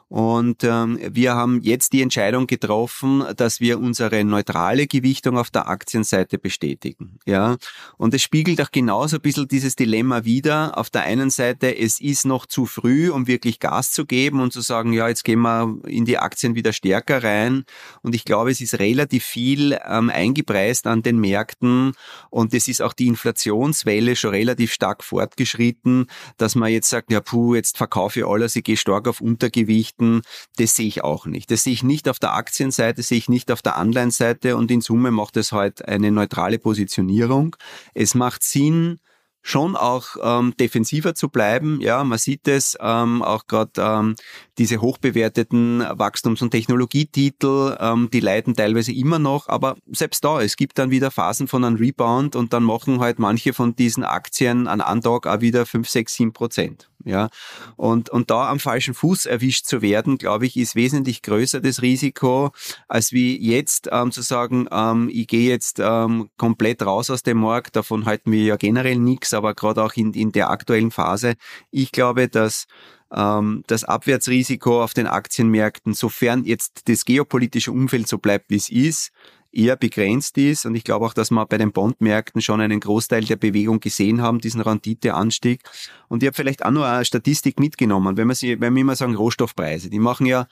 Und 0.09 0.63
ähm, 0.63 1.01
wir 1.03 1.35
haben 1.35 1.61
jetzt 1.63 1.93
die 1.93 2.01
Entscheidung 2.01 2.47
getroffen, 2.47 3.25
dass 3.37 3.61
wir 3.61 3.81
unsere 3.81 4.25
neutrale 4.25 4.87
Gewichtung 4.87 5.37
auf 5.37 5.51
der 5.51 5.69
Aktienseite 5.69 6.39
bestätigen. 6.39 7.19
Ja, 7.27 7.57
und 7.97 8.15
es 8.15 8.23
spiegelt 8.23 8.61
auch 8.61 8.71
genauso 8.71 9.17
ein 9.17 9.23
bisschen 9.23 9.49
dieses 9.49 9.75
Dilemma 9.75 10.25
wider. 10.25 10.79
Auf 10.79 10.91
der 10.91 11.03
einen 11.03 11.31
Seite, 11.31 11.77
es 11.77 12.01
ist 12.01 12.25
noch 12.25 12.47
zu 12.47 12.67
früh, 12.67 13.11
um 13.11 13.27
wirklich 13.27 13.59
Gas 13.59 13.91
zu 13.91 14.07
geben 14.07 14.41
und 14.41 14.53
zu 14.53 14.61
sagen, 14.61 14.93
ja, 14.93 15.09
jetzt 15.09 15.25
gehen 15.25 15.41
wir 15.41 15.77
in 15.87 16.05
die 16.05 16.19
Aktien 16.19 16.55
wieder 16.55 16.73
stärker 16.73 17.25
rein. 17.25 17.65
Und 18.03 18.15
ich 18.15 18.25
glaube, 18.25 18.53
es 18.53 18.61
ist 18.61 18.79
relativ 18.79 19.25
viel 19.25 19.77
ähm, 19.89 20.11
eingepreist 20.11 20.87
an 20.87 21.03
den 21.03 21.19
Märkten 21.19 21.95
und 22.31 22.55
es 22.55 22.69
ist 22.69 22.81
auch 22.81 22.93
die 22.93 23.09
Inflationswelle 23.09 24.15
schon 24.15 24.31
relativ 24.31 24.73
stark 24.73 25.03
fortgeschritten, 25.03 26.07
dass 26.37 26.55
man 26.55 26.71
jetzt 26.71 26.91
sagt, 26.91 27.11
ja, 27.11 27.21
puh, 27.21 27.57
jetzt 27.57 27.77
verkaufe 27.77 28.21
ich 28.21 28.27
alles, 28.27 28.55
ich 28.55 28.63
gehe 28.63 28.77
stark 28.77 29.09
auf 29.09 29.21
Untergewicht 29.21 29.96
Produkten, 29.97 30.23
das 30.59 30.77
sehe 30.77 30.87
ich 30.87 31.05
auch 31.05 31.27
nicht. 31.27 31.51
Das 31.51 31.65
sehe 31.65 31.73
ich 31.73 31.83
nicht 31.83 32.09
auf 32.09 32.19
der 32.19 32.35
Aktienseite, 32.35 33.03
sehe 33.03 33.19
ich 33.19 33.29
nicht 33.29 33.51
auf 33.51 33.63
der 33.63 33.77
Anleihenseite 33.77 34.57
und 34.57 34.71
in 34.71 34.81
Summe 34.81 35.11
macht 35.11 35.37
es 35.37 35.53
halt 35.53 35.87
eine 35.87 36.11
neutrale 36.11 36.59
Positionierung. 36.59 37.57
Es 37.95 38.15
macht 38.15 38.43
Sinn, 38.43 38.99
schon 39.43 39.77
auch 39.77 40.17
ähm, 40.21 40.55
defensiver 40.59 41.15
zu 41.15 41.29
bleiben. 41.29 41.81
Ja, 41.81 42.03
man 42.03 42.19
sieht 42.19 42.49
es 42.49 42.77
ähm, 42.81 43.23
auch 43.23 43.47
gerade 43.47 43.71
ähm, 43.79 44.17
diese 44.59 44.81
hochbewerteten 44.81 45.83
Wachstums- 45.83 46.43
und 46.43 46.51
Technologietitel, 46.51 47.77
ähm, 47.79 48.09
die 48.13 48.19
leiden 48.19 48.57
teilweise 48.57 48.93
immer 48.93 49.21
noch, 49.21 49.49
aber 49.49 49.77
selbst 49.87 50.25
da, 50.25 50.43
es 50.43 50.57
gibt 50.57 50.79
dann 50.81 50.91
wieder 50.91 51.13
Phasen 51.13 51.47
von 51.47 51.63
einem 51.63 51.77
Rebound 51.77 52.35
und 52.35 52.53
dann 52.53 52.65
machen 52.65 52.99
halt 52.99 53.21
manche 53.21 53.53
von 53.53 53.77
diesen 53.77 54.03
Aktien 54.03 54.67
an 54.67 54.81
Antag 54.81 55.29
auch 55.29 55.41
wieder 55.41 55.65
5, 55.65 55.89
6, 55.89 56.13
7 56.13 56.33
Prozent. 56.33 56.91
Ja, 57.07 57.29
und, 57.77 58.11
und 58.11 58.33
da 58.33 58.51
am 58.51 58.59
falschen 58.59 58.93
Fuß 58.93 59.27
erwischt 59.27 59.67
zu 59.67 59.81
werden, 59.81 60.19
glaube 60.19 60.45
ich, 60.45 60.57
ist 60.57 60.75
wesentlich 60.75 61.23
größer 61.23 61.61
das 61.61 61.81
Risiko, 61.81 62.51
als 62.89 63.13
wie 63.13 63.41
jetzt 63.41 63.89
ähm, 63.93 64.11
zu 64.11 64.23
sagen, 64.23 64.67
ähm, 64.73 65.09
ich 65.13 65.29
gehe 65.29 65.49
jetzt 65.49 65.79
ähm, 65.79 66.31
komplett 66.37 66.85
raus 66.85 67.09
aus 67.11 67.23
dem 67.23 67.39
Markt, 67.39 67.77
davon 67.77 68.07
halten 68.07 68.33
wir 68.33 68.43
ja 68.43 68.57
generell 68.57 68.99
nichts, 68.99 69.35
aber 69.35 69.55
gerade 69.55 69.85
auch 69.85 69.93
in, 69.95 70.15
in 70.15 70.33
der 70.33 70.51
aktuellen 70.51 70.91
Phase. 70.91 71.35
Ich 71.71 71.93
glaube, 71.93 72.29
dass 72.29 72.67
ähm, 73.13 73.63
das 73.69 73.85
Abwärtsrisiko 73.85 74.83
auf 74.83 74.93
den 74.93 75.07
Aktienmärkten, 75.07 75.95
sofern 75.95 76.45
jetzt 76.45 76.89
das 76.89 77.05
geopolitische 77.05 77.71
Umfeld 77.71 78.09
so 78.09 78.19
bleibt, 78.19 78.51
wie 78.51 78.57
es 78.57 78.69
ist, 78.69 79.13
eher 79.57 79.77
begrenzt 79.77 80.39
ist. 80.39 80.67
Und 80.67 80.75
ich 80.75 80.85
glaube 80.85 81.07
auch, 81.07 81.15
dass 81.15 81.31
wir 81.31 81.47
bei 81.47 81.59
den 81.59 81.73
Bondmärkten 81.73 82.43
schon 82.43 82.61
einen 82.61 82.81
Großteil 82.81 83.25
der 83.25 83.37
Bewegung 83.37 83.81
gesehen 83.81 84.21
haben, 84.21 84.41
diesen 84.41 84.61
Renditeanstieg. 84.61 85.63
Und 86.09 86.23
ich 86.23 86.27
habe 86.29 86.37
vielleicht 86.37 86.65
auch 86.65 86.71
noch 86.71 86.85
eine 86.85 87.05
Statistik 87.05 87.59
mitgenommen, 87.59 88.17
wenn 88.17 88.29
wir 88.29 88.35
sie, 88.35 88.61
wenn 88.61 88.75
wir 88.75 88.83
immer 88.83 88.97
sagen 88.97 89.15
Rohstoffpreise, 89.15 89.91
die 89.91 89.99
machen 89.99 90.27
ja 90.27 90.47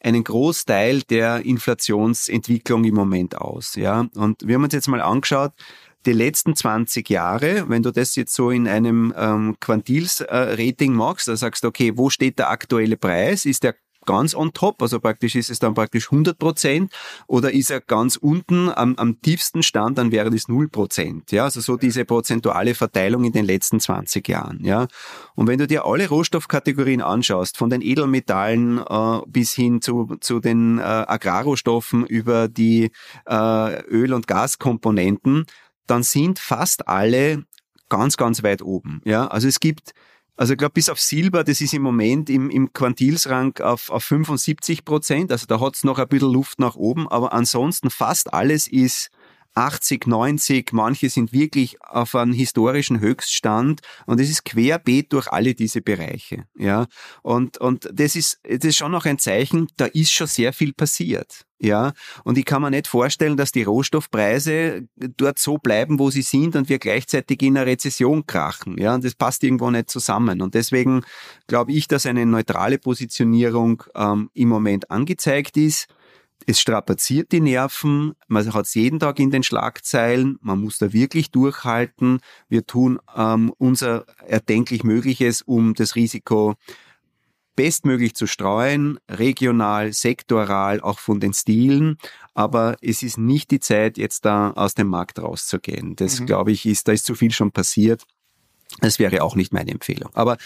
einen 0.00 0.24
Großteil 0.24 1.02
der 1.02 1.44
Inflationsentwicklung 1.44 2.84
im 2.84 2.94
Moment 2.94 3.36
aus. 3.36 3.74
Ja, 3.74 4.06
und 4.14 4.46
wir 4.46 4.54
haben 4.54 4.64
uns 4.64 4.74
jetzt 4.74 4.88
mal 4.88 5.00
angeschaut, 5.00 5.52
die 6.06 6.12
letzten 6.12 6.54
20 6.54 7.10
Jahre, 7.10 7.68
wenn 7.68 7.82
du 7.82 7.90
das 7.90 8.14
jetzt 8.14 8.34
so 8.34 8.50
in 8.50 8.68
einem 8.68 9.12
ähm, 9.16 9.56
Quantils-Rating 9.60 10.92
äh, 10.92 10.96
machst, 10.96 11.28
da 11.28 11.36
sagst 11.36 11.64
du, 11.64 11.68
okay, 11.68 11.92
wo 11.96 12.08
steht 12.08 12.38
der 12.38 12.50
aktuelle 12.50 12.96
Preis? 12.96 13.44
Ist 13.44 13.64
der 13.64 13.74
ganz 14.08 14.34
on 14.34 14.54
top, 14.54 14.80
also 14.80 15.00
praktisch 15.00 15.34
ist 15.34 15.50
es 15.50 15.58
dann 15.58 15.74
praktisch 15.74 16.10
100 16.10 16.38
Prozent 16.38 16.90
oder 17.26 17.52
ist 17.52 17.70
er 17.70 17.82
ganz 17.82 18.16
unten 18.16 18.70
am, 18.70 18.96
am 18.96 19.20
tiefsten 19.20 19.62
Stand, 19.62 19.98
dann 19.98 20.12
wäre 20.12 20.30
das 20.30 20.48
0 20.48 20.68
Prozent. 20.68 21.30
Ja, 21.30 21.44
also 21.44 21.60
so 21.60 21.76
diese 21.76 22.06
prozentuale 22.06 22.74
Verteilung 22.74 23.24
in 23.24 23.32
den 23.32 23.44
letzten 23.44 23.80
20 23.80 24.26
Jahren. 24.26 24.64
Ja, 24.64 24.86
und 25.34 25.46
wenn 25.46 25.58
du 25.58 25.66
dir 25.66 25.84
alle 25.84 26.08
Rohstoffkategorien 26.08 27.02
anschaust, 27.02 27.58
von 27.58 27.68
den 27.68 27.82
Edelmetallen 27.82 28.78
äh, 28.78 29.20
bis 29.26 29.52
hin 29.52 29.82
zu, 29.82 30.16
zu 30.20 30.40
den 30.40 30.78
äh, 30.78 30.82
Agrarrohstoffen 30.82 32.06
über 32.06 32.48
die 32.48 32.90
äh, 33.26 33.82
Öl- 33.90 34.14
und 34.14 34.26
Gaskomponenten, 34.26 35.44
dann 35.86 36.02
sind 36.02 36.38
fast 36.38 36.88
alle 36.88 37.44
ganz, 37.90 38.16
ganz 38.16 38.42
weit 38.42 38.62
oben. 38.62 39.02
Ja, 39.04 39.26
also 39.26 39.48
es 39.48 39.60
gibt 39.60 39.92
also 40.38 40.52
ich 40.52 40.58
glaube, 40.58 40.74
bis 40.74 40.88
auf 40.88 41.00
Silber, 41.00 41.42
das 41.42 41.60
ist 41.60 41.74
im 41.74 41.82
Moment 41.82 42.30
im, 42.30 42.48
im 42.48 42.72
Quantilsrang 42.72 43.58
auf, 43.58 43.90
auf 43.90 44.04
75 44.04 44.84
Prozent. 44.84 45.32
Also 45.32 45.46
da 45.46 45.60
hat's 45.60 45.82
noch 45.82 45.98
ein 45.98 46.06
bisschen 46.06 46.32
Luft 46.32 46.60
nach 46.60 46.76
oben, 46.76 47.08
aber 47.08 47.32
ansonsten 47.32 47.90
fast 47.90 48.32
alles 48.32 48.68
ist 48.68 49.10
80, 49.58 50.06
90, 50.06 50.72
manche 50.72 51.10
sind 51.10 51.32
wirklich 51.32 51.82
auf 51.82 52.14
einem 52.14 52.32
historischen 52.32 53.00
Höchststand 53.00 53.80
und 54.06 54.20
es 54.20 54.30
ist 54.30 54.44
querbeet 54.44 55.12
durch 55.12 55.26
alle 55.32 55.54
diese 55.54 55.80
Bereiche, 55.80 56.44
ja. 56.56 56.86
Und, 57.22 57.58
und 57.58 57.88
das 57.92 58.14
ist, 58.14 58.38
das 58.44 58.64
ist 58.64 58.76
schon 58.76 58.92
noch 58.92 59.04
ein 59.04 59.18
Zeichen, 59.18 59.66
da 59.76 59.86
ist 59.86 60.12
schon 60.12 60.28
sehr 60.28 60.52
viel 60.52 60.72
passiert. 60.72 61.44
Ja, 61.60 61.92
und 62.22 62.38
ich 62.38 62.44
kann 62.44 62.62
mir 62.62 62.70
nicht 62.70 62.86
vorstellen, 62.86 63.36
dass 63.36 63.50
die 63.50 63.64
Rohstoffpreise 63.64 64.86
dort 64.94 65.40
so 65.40 65.58
bleiben, 65.58 65.98
wo 65.98 66.08
sie 66.08 66.22
sind 66.22 66.54
und 66.54 66.68
wir 66.68 66.78
gleichzeitig 66.78 67.42
in 67.42 67.56
einer 67.56 67.66
Rezession 67.66 68.26
krachen. 68.26 68.78
Ja, 68.78 68.94
und 68.94 69.04
das 69.04 69.16
passt 69.16 69.42
irgendwo 69.42 69.68
nicht 69.68 69.90
zusammen. 69.90 70.40
Und 70.40 70.54
deswegen 70.54 71.02
glaube 71.48 71.72
ich, 71.72 71.88
dass 71.88 72.06
eine 72.06 72.26
neutrale 72.26 72.78
Positionierung 72.78 73.82
ähm, 73.96 74.30
im 74.34 74.48
Moment 74.48 74.88
angezeigt 74.92 75.56
ist. 75.56 75.88
Es 76.46 76.60
strapaziert 76.60 77.32
die 77.32 77.40
Nerven, 77.40 78.14
man 78.26 78.54
hat 78.54 78.66
es 78.66 78.74
jeden 78.74 78.98
Tag 78.98 79.18
in 79.18 79.30
den 79.30 79.42
Schlagzeilen, 79.42 80.38
man 80.40 80.60
muss 80.60 80.78
da 80.78 80.92
wirklich 80.92 81.30
durchhalten. 81.30 82.20
Wir 82.48 82.64
tun 82.66 82.98
ähm, 83.14 83.52
unser 83.58 84.06
erdenklich 84.26 84.82
Mögliches, 84.82 85.42
um 85.42 85.74
das 85.74 85.94
Risiko 85.94 86.54
bestmöglich 87.58 88.14
zu 88.14 88.28
streuen, 88.28 89.00
regional, 89.10 89.92
sektoral, 89.92 90.80
auch 90.80 91.00
von 91.00 91.18
den 91.18 91.32
Stilen. 91.32 91.98
Aber 92.32 92.76
es 92.80 93.02
ist 93.02 93.18
nicht 93.18 93.50
die 93.50 93.58
Zeit, 93.58 93.98
jetzt 93.98 94.24
da 94.24 94.52
aus 94.52 94.74
dem 94.74 94.86
Markt 94.86 95.18
rauszugehen. 95.18 95.96
Das, 95.96 96.20
mhm. 96.20 96.26
glaube 96.26 96.52
ich, 96.52 96.66
ist, 96.66 96.86
da 96.86 96.92
ist 96.92 97.04
zu 97.04 97.16
viel 97.16 97.32
schon 97.32 97.50
passiert. 97.50 98.04
Das 98.80 98.98
wäre 98.98 99.22
auch 99.22 99.36
nicht 99.36 99.52
meine 99.52 99.70
Empfehlung. 99.70 100.10
Aber 100.14 100.36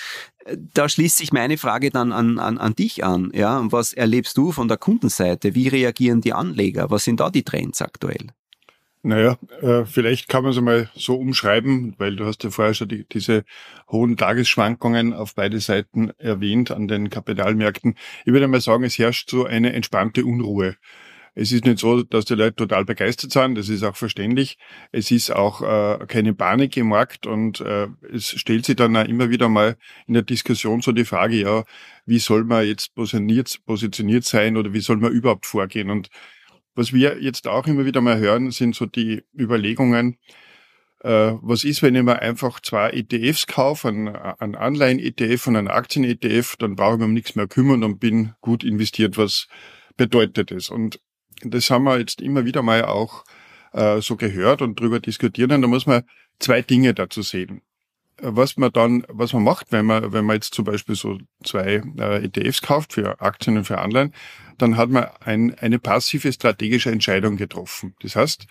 äh, 0.44 0.56
da 0.74 0.88
schließt 0.88 1.18
sich 1.18 1.32
meine 1.32 1.58
Frage 1.58 1.90
dann 1.90 2.12
an, 2.12 2.38
an, 2.38 2.58
an 2.58 2.74
dich 2.74 3.04
an. 3.04 3.30
Ja, 3.34 3.62
was 3.70 3.92
erlebst 3.92 4.36
du 4.36 4.52
von 4.52 4.68
der 4.68 4.76
Kundenseite? 4.76 5.54
Wie 5.54 5.68
reagieren 5.68 6.20
die 6.20 6.32
Anleger? 6.32 6.90
Was 6.90 7.04
sind 7.04 7.20
da 7.20 7.30
die 7.30 7.42
Trends 7.42 7.82
aktuell? 7.82 8.28
Naja, 9.04 9.36
äh, 9.60 9.84
vielleicht 9.84 10.28
kann 10.28 10.44
man 10.44 10.52
es 10.52 10.58
einmal 10.58 10.88
so 10.94 11.16
umschreiben, 11.16 11.96
weil 11.98 12.14
du 12.14 12.24
hast 12.24 12.44
ja 12.44 12.50
vorher 12.50 12.72
schon 12.72 12.88
die, 12.88 13.04
diese 13.08 13.42
hohen 13.90 14.16
Tagesschwankungen 14.16 15.12
auf 15.12 15.34
beide 15.34 15.58
Seiten 15.58 16.12
erwähnt 16.18 16.70
an 16.70 16.86
den 16.86 17.10
Kapitalmärkten. 17.10 17.96
Ich 18.24 18.32
würde 18.32 18.46
mal 18.46 18.60
sagen, 18.60 18.84
es 18.84 18.98
herrscht 18.98 19.28
so 19.28 19.44
eine 19.44 19.72
entspannte 19.72 20.24
Unruhe. 20.24 20.76
Es 21.34 21.50
ist 21.50 21.64
nicht 21.64 21.78
so, 21.78 22.02
dass 22.02 22.26
die 22.26 22.34
Leute 22.34 22.56
total 22.56 22.84
begeistert 22.84 23.32
sind, 23.32 23.56
das 23.56 23.70
ist 23.70 23.82
auch 23.82 23.96
verständlich. 23.96 24.58
Es 24.90 25.10
ist 25.10 25.30
auch 25.30 25.62
äh, 25.62 26.04
keine 26.06 26.34
Panik 26.34 26.76
im 26.76 26.88
Markt 26.88 27.26
und 27.26 27.60
äh, 27.60 27.88
es 28.12 28.28
stellt 28.28 28.66
sich 28.66 28.76
dann 28.76 28.96
auch 28.96 29.06
immer 29.06 29.30
wieder 29.30 29.48
mal 29.48 29.76
in 30.06 30.14
der 30.14 30.24
Diskussion 30.24 30.82
so 30.82 30.92
die 30.92 31.06
Frage, 31.06 31.36
ja, 31.36 31.64
wie 32.04 32.18
soll 32.18 32.44
man 32.44 32.66
jetzt 32.66 32.94
positioniert, 32.94 33.60
positioniert 33.64 34.24
sein 34.24 34.58
oder 34.58 34.74
wie 34.74 34.80
soll 34.80 34.98
man 34.98 35.12
überhaupt 35.12 35.46
vorgehen? 35.46 35.88
Und 35.88 36.10
was 36.74 36.92
wir 36.92 37.22
jetzt 37.22 37.48
auch 37.48 37.66
immer 37.66 37.86
wieder 37.86 38.02
mal 38.02 38.18
hören, 38.18 38.50
sind 38.50 38.74
so 38.74 38.84
die 38.84 39.22
Überlegungen, 39.34 40.18
äh, 41.02 41.32
was 41.40 41.64
ist, 41.64 41.82
wenn 41.82 41.94
ich 41.94 42.02
mir 42.02 42.20
einfach 42.20 42.60
zwei 42.60 42.90
ETFs 42.90 43.46
kaufe, 43.46 43.88
einen, 43.88 44.08
einen 44.08 44.54
Anleihen-ETF 44.54 45.46
und 45.48 45.56
einen 45.56 45.68
Aktien-ETF, 45.68 46.56
dann 46.58 46.76
brauche 46.76 46.94
ich 46.94 46.98
mich 46.98 47.06
um 47.06 47.14
nichts 47.14 47.34
mehr 47.36 47.48
kümmern 47.48 47.84
und 47.84 48.00
bin 48.00 48.34
gut 48.40 48.64
investiert. 48.64 49.16
Was 49.18 49.48
bedeutet 49.96 50.50
das? 50.50 50.70
Und 50.70 51.00
das 51.44 51.70
haben 51.70 51.84
wir 51.84 51.98
jetzt 51.98 52.20
immer 52.20 52.44
wieder 52.44 52.62
mal 52.62 52.84
auch 52.84 53.24
äh, 53.72 54.00
so 54.00 54.16
gehört 54.16 54.62
und 54.62 54.78
drüber 54.78 55.00
diskutiert. 55.00 55.52
Und 55.52 55.62
da 55.62 55.68
muss 55.68 55.86
man 55.86 56.04
zwei 56.38 56.62
Dinge 56.62 56.94
dazu 56.94 57.22
sehen. 57.22 57.62
Was 58.20 58.56
man 58.56 58.72
dann, 58.72 59.04
was 59.08 59.32
man 59.32 59.42
macht, 59.42 59.72
wenn 59.72 59.86
man, 59.86 60.12
wenn 60.12 60.24
man 60.24 60.36
jetzt 60.36 60.54
zum 60.54 60.64
Beispiel 60.64 60.94
so 60.94 61.18
zwei 61.42 61.82
äh, 61.98 62.24
ETFs 62.24 62.62
kauft 62.62 62.92
für 62.92 63.20
Aktien 63.20 63.56
und 63.56 63.64
für 63.64 63.78
Anleihen, 63.78 64.12
dann 64.58 64.76
hat 64.76 64.90
man 64.90 65.08
ein, 65.20 65.54
eine 65.58 65.78
passive 65.78 66.32
strategische 66.32 66.90
Entscheidung 66.90 67.36
getroffen. 67.36 67.96
Das 68.00 68.14
heißt, 68.14 68.46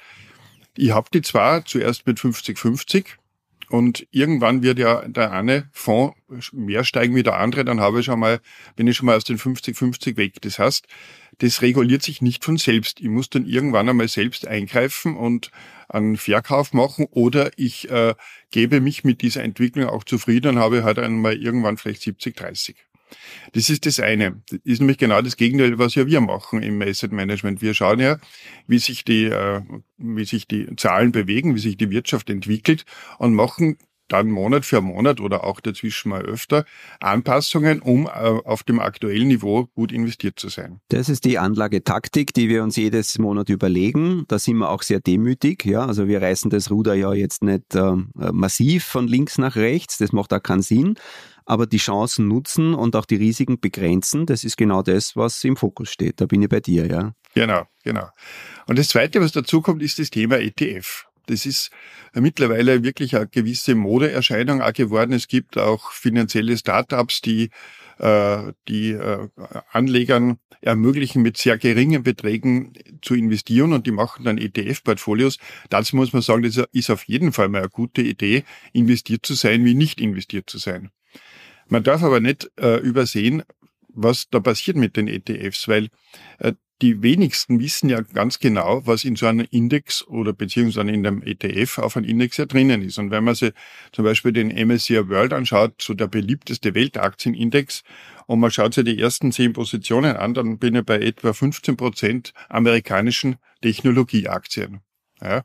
ich 0.76 0.92
habe 0.92 1.10
die 1.14 1.22
zwar 1.22 1.64
zuerst 1.64 2.06
mit 2.06 2.20
50-50 2.20 3.06
und 3.72 4.06
irgendwann 4.12 4.64
wird 4.64 4.80
ja 4.80 5.08
der 5.08 5.32
eine 5.32 5.70
Fonds 5.72 6.18
mehr 6.52 6.84
steigen 6.84 7.16
wie 7.16 7.24
der 7.24 7.38
andere, 7.38 7.64
dann 7.64 7.80
habe 7.80 8.02
ich 8.02 8.06
schon 8.08 8.20
mal, 8.20 8.42
bin 8.76 8.86
ich 8.86 8.98
schon 8.98 9.06
mal 9.06 9.16
aus 9.16 9.24
den 9.24 9.38
50-50 9.38 10.18
weg. 10.18 10.42
Das 10.42 10.60
heißt, 10.60 10.88
das 11.38 11.62
reguliert 11.62 12.04
sich 12.04 12.22
nicht 12.22 12.44
von 12.44 12.58
selbst. 12.58 13.00
Ich 13.00 13.08
muss 13.08 13.30
dann 13.30 13.46
irgendwann 13.46 13.88
einmal 13.88 14.10
selbst 14.10 14.46
eingreifen 14.46 15.16
und 15.16 15.52
einen 15.88 16.18
Verkauf 16.18 16.74
machen 16.74 17.08
oder 17.12 17.52
ich 17.56 17.90
äh, 17.90 18.14
gebe 18.52 18.82
mich 18.82 19.06
mit 19.06 19.22
dieser 19.22 19.42
Entwicklung 19.42 19.88
auch 19.88 20.04
zufrieden 20.04 20.58
und 20.58 20.60
habe 20.60 20.84
halt 20.84 21.00
einmal 21.00 21.38
irgendwann 21.38 21.78
vielleicht 21.78 22.02
70-30. 22.02 22.76
Das 23.54 23.70
ist 23.70 23.86
das 23.86 24.00
eine. 24.00 24.42
Das 24.50 24.60
ist 24.64 24.80
nämlich 24.80 24.98
genau 24.98 25.22
das 25.22 25.38
Gegenteil, 25.38 25.78
was 25.78 25.96
ja 25.96 26.06
wir 26.08 26.22
machen 26.22 26.64
im 26.64 26.82
Asset 26.82 27.12
Management. 27.12 27.62
Wir 27.62 27.74
schauen 27.74 28.00
ja, 28.00 28.18
wie 28.68 28.80
sich 28.80 29.04
die, 29.04 29.26
äh, 29.26 29.62
wie 29.98 30.26
sich 30.26 30.48
die 30.48 30.76
Zahlen 30.76 31.12
bewegen, 31.12 31.56
wie 31.56 31.60
sich 31.60 31.78
die 31.78 31.90
Wirtschaft 31.90 32.30
entwickelt 32.30 32.86
und 33.18 33.34
machen 33.34 33.78
dann 34.12 34.30
Monat 34.30 34.66
für 34.66 34.82
Monat 34.82 35.20
oder 35.20 35.44
auch 35.44 35.60
dazwischen 35.60 36.10
mal 36.10 36.22
öfter 36.24 36.66
Anpassungen, 37.00 37.82
um 37.82 38.08
äh, 38.08 38.10
auf 38.10 38.64
dem 38.64 38.80
aktuellen 38.80 39.30
Niveau 39.30 39.68
gut 39.74 39.92
investiert 39.92 40.40
zu 40.40 40.50
sein. 40.50 40.82
Das 40.90 41.10
ist 41.10 41.24
die 41.26 41.40
Anlagetaktik, 41.40 42.34
die 42.34 42.50
wir 42.50 42.64
uns 42.64 42.76
jedes 42.76 43.18
Monat 43.20 43.50
überlegen. 43.50 44.26
Da 44.28 44.38
sind 44.38 44.58
wir 44.58 44.70
auch 44.70 44.84
sehr 44.84 45.00
demütig. 45.00 45.66
Ja, 45.66 45.86
also 45.86 46.08
wir 46.08 46.22
reißen 46.22 46.50
das 46.50 46.70
Ruder 46.70 46.94
ja 46.94 47.14
jetzt 47.14 47.44
nicht 47.44 47.74
äh, 47.76 47.94
massiv 48.32 48.84
von 48.84 49.08
links 49.08 49.38
nach 49.38 49.56
rechts. 49.56 49.98
Das 49.98 50.12
macht 50.12 50.34
auch 50.34 50.44
keinen 50.44 50.62
Sinn. 50.62 50.96
Aber 51.46 51.66
die 51.68 51.78
Chancen 51.78 52.28
nutzen 52.28 52.74
und 52.74 52.96
auch 52.96 53.06
die 53.06 53.16
Risiken 53.16 53.60
begrenzen, 53.60 54.26
das 54.26 54.44
ist 54.44 54.58
genau 54.58 54.82
das, 54.82 55.16
was 55.16 55.44
im 55.44 55.56
Fokus 55.56 55.92
steht. 55.92 56.22
Da 56.22 56.26
bin 56.26 56.42
ich 56.42 56.50
bei 56.50 56.60
dir, 56.60 56.88
ja. 56.88 57.14
Genau, 57.34 57.64
genau. 57.84 58.08
Und 58.68 58.78
das 58.78 58.90
Zweite, 58.90 59.22
was 59.22 59.32
dazu 59.32 59.62
kommt, 59.62 59.82
ist 59.82 60.00
das 60.00 60.10
Thema 60.10 60.38
ETF. 60.38 61.08
Das 61.28 61.46
ist 61.46 61.72
mittlerweile 62.14 62.84
wirklich 62.84 63.16
eine 63.16 63.28
gewisse 63.28 63.76
Modeerscheinung 63.76 64.62
auch 64.62 64.74
geworden. 64.74 65.14
Es 65.14 65.28
gibt 65.28 65.58
auch 65.58 65.92
finanzielle 65.92 66.58
Startups, 66.58 67.22
die 67.22 67.50
äh, 68.02 68.54
die 68.68 68.92
äh, 68.92 69.28
Anlegern 69.72 70.40
ermöglichen, 70.62 71.22
mit 71.22 71.38
sehr 71.38 71.58
geringen 71.60 72.02
Beträgen 72.02 72.74
zu 73.02 73.14
investieren 73.14 73.74
und 73.74 73.86
die 73.86 73.92
machen 73.92 74.26
dann 74.26 74.40
ETF-Portfolios. 74.40 75.38
Dazu 75.70 75.96
muss 75.96 76.12
man 76.12 76.24
sagen, 76.24 76.42
das 76.42 76.58
ist 76.72 76.90
auf 76.90 77.04
jeden 77.04 77.32
Fall 77.32 77.50
mal 77.50 77.60
eine 77.60 77.70
gute 77.70 78.02
Idee, 78.02 78.44
investiert 78.74 79.26
zu 79.26 79.36
sein, 79.36 79.66
wie 79.66 79.76
nicht 79.76 80.02
investiert 80.02 80.50
zu 80.50 80.58
sein. 80.58 80.90
Man 81.72 81.84
darf 81.84 82.04
aber 82.04 82.20
nicht 82.20 82.52
äh, 82.60 82.82
übersehen, 82.82 83.44
was 83.88 84.30
da 84.30 84.42
passiert 84.42 84.76
mit 84.76 84.98
den 84.98 85.08
ETFs, 85.08 85.70
weil 85.70 85.88
äh, 86.40 86.52
die 86.82 87.02
wenigsten 87.02 87.62
wissen 87.62 87.88
ja 87.88 88.02
ganz 88.02 88.40
genau, 88.40 88.86
was 88.86 89.06
in 89.06 89.16
so 89.16 89.26
einem 89.26 89.48
Index 89.52 90.06
oder 90.06 90.34
beziehungsweise 90.34 90.90
in 90.90 91.08
einem 91.08 91.22
ETF 91.22 91.78
auf 91.78 91.96
einem 91.96 92.10
Index 92.10 92.36
ja 92.36 92.46
drinnen 92.46 92.82
ist. 92.82 92.98
Und 92.98 93.10
wenn 93.10 93.24
man 93.24 93.36
sich 93.36 93.54
zum 93.94 94.04
Beispiel 94.04 94.34
den 94.34 94.50
MSCI 94.50 95.08
World 95.08 95.32
anschaut, 95.32 95.82
so 95.82 95.94
der 95.94 96.08
beliebteste 96.08 96.76
Weltaktienindex, 96.76 97.84
und 98.28 98.42
man 98.42 98.52
schaut 98.52 98.74
sich 98.74 98.84
die 98.84 99.00
ersten 99.00 99.32
zehn 99.32 99.54
Positionen 99.54 100.18
an, 100.18 100.34
dann 100.34 100.60
bin 100.60 100.76
ich 100.76 100.84
bei 100.84 101.00
etwa 101.00 101.32
15 101.32 101.78
Prozent 101.78 102.34
amerikanischen 102.50 103.38
Technologieaktien. 103.62 104.82
Ja. 105.22 105.44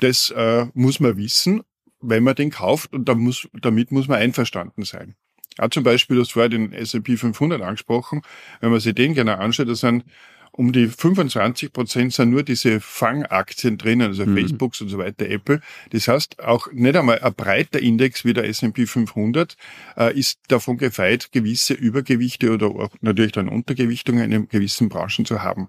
Das 0.00 0.28
äh, 0.36 0.66
muss 0.74 1.00
man 1.00 1.16
wissen, 1.16 1.62
wenn 2.02 2.24
man 2.24 2.34
den 2.34 2.50
kauft 2.50 2.92
und 2.92 3.08
da 3.08 3.14
muss, 3.14 3.48
damit 3.54 3.90
muss 3.90 4.06
man 4.06 4.18
einverstanden 4.18 4.84
sein. 4.84 5.14
Ja, 5.60 5.70
zum 5.70 5.84
Beispiel, 5.84 6.16
du 6.16 6.22
hast 6.22 6.32
vorher 6.32 6.48
den 6.48 6.72
S&P 6.72 7.16
500 7.18 7.60
angesprochen. 7.60 8.22
Wenn 8.60 8.70
man 8.70 8.80
sich 8.80 8.94
den 8.94 9.14
genau 9.14 9.34
anschaut, 9.34 9.68
das 9.68 9.80
sind 9.80 10.04
um 10.52 10.72
die 10.72 10.88
25 10.88 11.72
Prozent 11.72 12.12
sind 12.12 12.30
nur 12.30 12.42
diese 12.42 12.80
Fangaktien 12.80 13.78
drinnen, 13.78 14.08
also 14.08 14.26
mhm. 14.26 14.36
Facebooks 14.36 14.80
und 14.80 14.88
so 14.88 14.98
weiter, 14.98 15.28
Apple. 15.28 15.60
Das 15.90 16.08
heißt, 16.08 16.40
auch 16.40 16.70
nicht 16.72 16.96
einmal 16.96 17.20
ein 17.20 17.34
breiter 17.34 17.80
Index 17.80 18.24
wie 18.24 18.32
der 18.32 18.44
S&P 18.44 18.86
500 18.86 19.56
äh, 19.96 20.18
ist 20.18 20.40
davon 20.48 20.76
gefeit, 20.76 21.30
gewisse 21.32 21.74
Übergewichte 21.74 22.50
oder 22.52 22.68
auch 22.68 22.90
natürlich 23.00 23.32
dann 23.32 23.48
Untergewichtungen 23.48 24.32
in 24.32 24.48
gewissen 24.48 24.88
Branchen 24.88 25.24
zu 25.24 25.42
haben. 25.42 25.68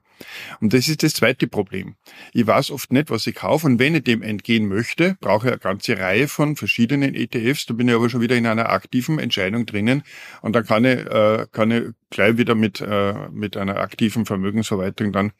Und 0.60 0.74
das 0.74 0.88
ist 0.88 1.04
das 1.04 1.14
zweite 1.14 1.48
Problem. 1.48 1.96
Ich 2.34 2.46
weiß 2.46 2.72
oft 2.72 2.92
nicht, 2.92 3.10
was 3.10 3.28
ich 3.28 3.36
kaufe 3.36 3.68
und 3.68 3.80
wenn 3.80 3.96
ich 3.96 4.04
dem 4.04 4.22
entgehen 4.22 4.68
möchte, 4.68 5.18
brauche 5.20 5.48
ich 5.48 5.54
eine 5.54 5.60
ganze 5.60 5.98
Reihe 5.98 6.28
von 6.28 6.56
verschiedenen 6.56 7.16
ETFs. 7.16 7.66
Da 7.66 7.74
bin 7.74 7.88
ich 7.88 7.96
aber 7.96 8.10
schon 8.10 8.22
wieder 8.22 8.36
in 8.36 8.46
einer 8.46 8.70
aktiven 8.70 9.20
Entscheidung 9.20 9.66
drinnen 9.66 10.04
und 10.42 10.56
dann 10.56 10.66
kann 10.66 10.86
ich, 10.86 11.00
äh, 11.00 11.48
kann 11.52 11.72
ich 11.72 11.84
gleich 12.10 12.38
wieder 12.38 12.56
mit, 12.56 12.82
äh, 12.82 13.14
mit 13.32 13.58
einer 13.58 13.78
aktiven 13.78 14.26
Vermögensverwaltung 14.72 15.12
dann 15.12 15.32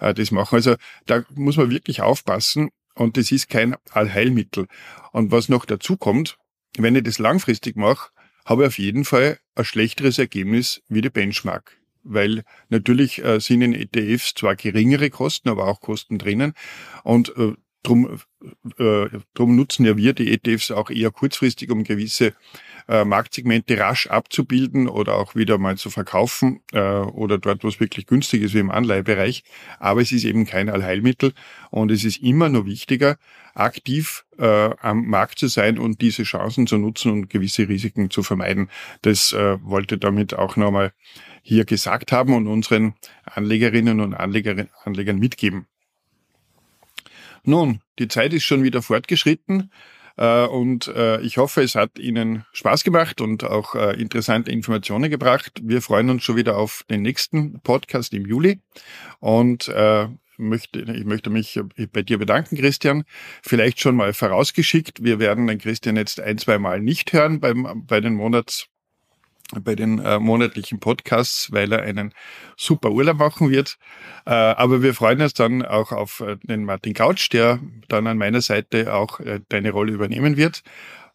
äh, 0.00 0.14
das 0.14 0.30
machen. 0.30 0.56
Also 0.56 0.76
da 1.06 1.24
muss 1.34 1.56
man 1.56 1.70
wirklich 1.70 2.02
aufpassen 2.02 2.70
und 2.94 3.16
das 3.16 3.30
ist 3.30 3.48
kein 3.48 3.76
Allheilmittel. 3.90 4.66
Und 5.12 5.30
was 5.30 5.48
noch 5.48 5.64
dazu 5.64 5.96
kommt, 5.96 6.38
wenn 6.76 6.96
ich 6.96 7.04
das 7.04 7.18
langfristig 7.18 7.76
mache, 7.76 8.10
habe 8.44 8.62
ich 8.62 8.68
auf 8.68 8.78
jeden 8.78 9.04
Fall 9.04 9.38
ein 9.54 9.64
schlechteres 9.64 10.18
Ergebnis 10.18 10.82
wie 10.88 11.00
die 11.00 11.10
Benchmark. 11.10 11.76
Weil 12.02 12.44
natürlich 12.70 13.22
äh, 13.22 13.40
sind 13.40 13.60
in 13.60 13.74
ETFs 13.74 14.32
zwar 14.34 14.56
geringere 14.56 15.10
Kosten, 15.10 15.48
aber 15.48 15.66
auch 15.66 15.80
Kosten 15.80 16.18
drinnen. 16.18 16.54
Und 17.04 17.36
äh, 17.36 17.54
drum, 17.82 18.20
äh, 18.78 19.06
drum 19.34 19.56
nutzen 19.56 19.86
ja 19.86 19.96
wir 19.96 20.12
die 20.12 20.32
ETFs 20.32 20.70
auch 20.70 20.90
eher 20.90 21.10
kurzfristig, 21.10 21.70
um 21.70 21.84
gewisse 21.84 22.34
äh, 22.88 23.04
Marktsegmente 23.04 23.78
rasch 23.78 24.06
abzubilden 24.06 24.88
oder 24.88 25.16
auch 25.16 25.34
wieder 25.34 25.58
mal 25.58 25.76
zu 25.76 25.90
verkaufen 25.90 26.60
äh, 26.72 26.80
oder 26.80 27.38
dort, 27.38 27.64
wo 27.64 27.68
es 27.68 27.80
wirklich 27.80 28.06
günstig 28.06 28.42
ist, 28.42 28.54
wie 28.54 28.58
im 28.58 28.70
Anleihebereich. 28.70 29.44
Aber 29.78 30.00
es 30.00 30.12
ist 30.12 30.24
eben 30.24 30.46
kein 30.46 30.68
Allheilmittel 30.68 31.32
und 31.70 31.90
es 31.90 32.04
ist 32.04 32.22
immer 32.22 32.48
nur 32.48 32.66
wichtiger, 32.66 33.16
aktiv 33.54 34.24
äh, 34.38 34.70
am 34.80 35.06
Markt 35.06 35.38
zu 35.38 35.48
sein 35.48 35.78
und 35.78 36.00
diese 36.00 36.22
Chancen 36.22 36.66
zu 36.66 36.78
nutzen 36.78 37.12
und 37.12 37.30
gewisse 37.30 37.68
Risiken 37.68 38.10
zu 38.10 38.22
vermeiden. 38.22 38.70
Das 39.02 39.32
äh, 39.32 39.58
wollte 39.62 39.98
damit 39.98 40.34
auch 40.34 40.56
nochmal 40.56 40.92
hier 41.42 41.64
gesagt 41.64 42.12
haben 42.12 42.34
und 42.34 42.46
unseren 42.46 42.94
Anlegerinnen 43.24 44.00
und 44.00 44.14
Anleger, 44.14 44.66
Anlegern 44.84 45.18
mitgeben. 45.18 45.66
Nun, 47.44 47.80
die 47.98 48.08
Zeit 48.08 48.32
ist 48.32 48.44
schon 48.44 48.62
wieder 48.62 48.82
fortgeschritten. 48.82 49.70
Äh, 50.18 50.46
und 50.46 50.88
äh, 50.88 51.20
ich 51.20 51.38
hoffe, 51.38 51.62
es 51.62 51.74
hat 51.76 51.98
Ihnen 51.98 52.44
Spaß 52.52 52.84
gemacht 52.84 53.20
und 53.20 53.44
auch 53.44 53.74
äh, 53.74 54.00
interessante 54.00 54.50
Informationen 54.50 55.10
gebracht. 55.10 55.60
Wir 55.62 55.80
freuen 55.80 56.10
uns 56.10 56.24
schon 56.24 56.36
wieder 56.36 56.56
auf 56.56 56.84
den 56.90 57.02
nächsten 57.02 57.60
Podcast 57.60 58.12
im 58.12 58.26
Juli. 58.26 58.60
Und 59.20 59.70
möchte, 60.40 60.80
ich 60.80 61.04
möchte 61.04 61.30
mich 61.30 61.60
bei 61.92 62.02
dir 62.02 62.18
bedanken, 62.18 62.56
Christian. 62.56 63.04
Vielleicht 63.42 63.80
schon 63.80 63.96
mal 63.96 64.12
vorausgeschickt. 64.12 65.02
Wir 65.02 65.18
werden 65.18 65.48
den 65.48 65.58
Christian 65.58 65.96
jetzt 65.96 66.20
ein, 66.20 66.38
zwei 66.38 66.58
Mal 66.58 66.80
nicht 66.80 67.12
hören 67.12 67.40
beim, 67.40 67.84
bei 67.86 68.00
den 68.00 68.14
Monats, 68.14 68.68
bei 69.62 69.74
den 69.74 69.98
äh, 69.98 70.18
monatlichen 70.18 70.78
Podcasts, 70.78 71.50
weil 71.52 71.72
er 71.72 71.82
einen 71.82 72.12
super 72.56 72.90
Urlaub 72.90 73.18
machen 73.18 73.50
wird. 73.50 73.78
Äh, 74.26 74.30
aber 74.30 74.82
wir 74.82 74.94
freuen 74.94 75.22
uns 75.22 75.34
dann 75.34 75.64
auch 75.64 75.92
auf 75.92 76.20
äh, 76.20 76.36
den 76.42 76.64
Martin 76.64 76.94
Couch, 76.94 77.32
der 77.32 77.60
dann 77.88 78.06
an 78.06 78.18
meiner 78.18 78.40
Seite 78.40 78.94
auch 78.94 79.20
äh, 79.20 79.40
deine 79.48 79.70
Rolle 79.70 79.92
übernehmen 79.92 80.36
wird 80.36 80.62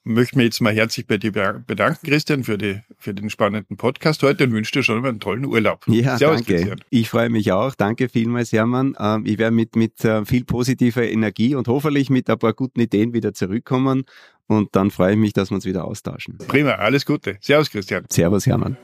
möchte 0.03 0.37
mich 0.37 0.45
jetzt 0.45 0.61
mal 0.61 0.73
herzlich 0.73 1.07
bei 1.07 1.17
dir 1.17 1.31
bedanken, 1.31 2.05
Christian, 2.05 2.43
für, 2.43 2.57
die, 2.57 2.81
für 2.97 3.13
den 3.13 3.29
spannenden 3.29 3.77
Podcast 3.77 4.21
heute 4.23 4.43
und 4.43 4.51
wünsche 4.51 4.71
dir 4.71 4.83
schon 4.83 5.01
mal 5.01 5.09
einen 5.09 5.19
tollen 5.19 5.45
Urlaub. 5.45 5.85
Ja, 5.87 6.17
Servus, 6.17 6.37
danke. 6.37 6.55
Christian. 6.55 6.81
Ich 6.89 7.09
freue 7.09 7.29
mich 7.29 7.51
auch. 7.51 7.75
Danke 7.75 8.09
vielmals, 8.09 8.51
Hermann. 8.51 8.95
Ähm, 8.99 9.25
ich 9.25 9.37
werde 9.37 9.55
mit, 9.55 9.75
mit 9.75 10.03
äh, 10.03 10.25
viel 10.25 10.43
positiver 10.43 11.03
Energie 11.03 11.55
und 11.55 11.67
hoffentlich 11.67 12.09
mit 12.09 12.29
ein 12.29 12.37
paar 12.37 12.53
guten 12.53 12.81
Ideen 12.81 13.13
wieder 13.13 13.33
zurückkommen. 13.33 14.05
Und 14.47 14.69
dann 14.75 14.91
freue 14.91 15.13
ich 15.13 15.17
mich, 15.17 15.33
dass 15.33 15.51
wir 15.51 15.55
uns 15.55 15.65
wieder 15.65 15.85
austauschen. 15.85 16.37
Prima, 16.47 16.71
alles 16.71 17.05
Gute. 17.05 17.37
Servus, 17.41 17.69
Christian. 17.69 18.05
Servus, 18.09 18.45
Hermann. 18.45 18.77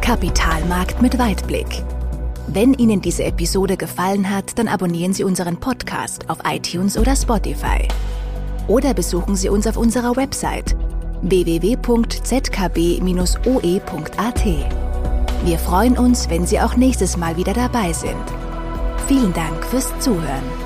Kapitalmarkt 0.00 1.02
mit 1.02 1.18
Weitblick. 1.18 1.66
Wenn 2.48 2.74
Ihnen 2.74 3.00
diese 3.00 3.24
Episode 3.24 3.76
gefallen 3.76 4.30
hat, 4.30 4.56
dann 4.58 4.68
abonnieren 4.68 5.12
Sie 5.12 5.24
unseren 5.24 5.58
Podcast 5.58 6.30
auf 6.30 6.38
iTunes 6.44 6.96
oder 6.96 7.16
Spotify 7.16 7.88
oder 8.68 8.94
besuchen 8.94 9.34
Sie 9.34 9.48
uns 9.48 9.66
auf 9.66 9.76
unserer 9.76 10.14
Website 10.16 10.76
www.zkb-oe.at. 11.22 11.76
Wir 15.44 15.58
freuen 15.58 15.98
uns, 15.98 16.30
wenn 16.30 16.46
Sie 16.46 16.60
auch 16.60 16.76
nächstes 16.76 17.16
Mal 17.16 17.36
wieder 17.36 17.52
dabei 17.52 17.92
sind. 17.92 18.14
Vielen 19.08 19.32
Dank 19.32 19.64
fürs 19.64 19.98
Zuhören. 19.98 20.65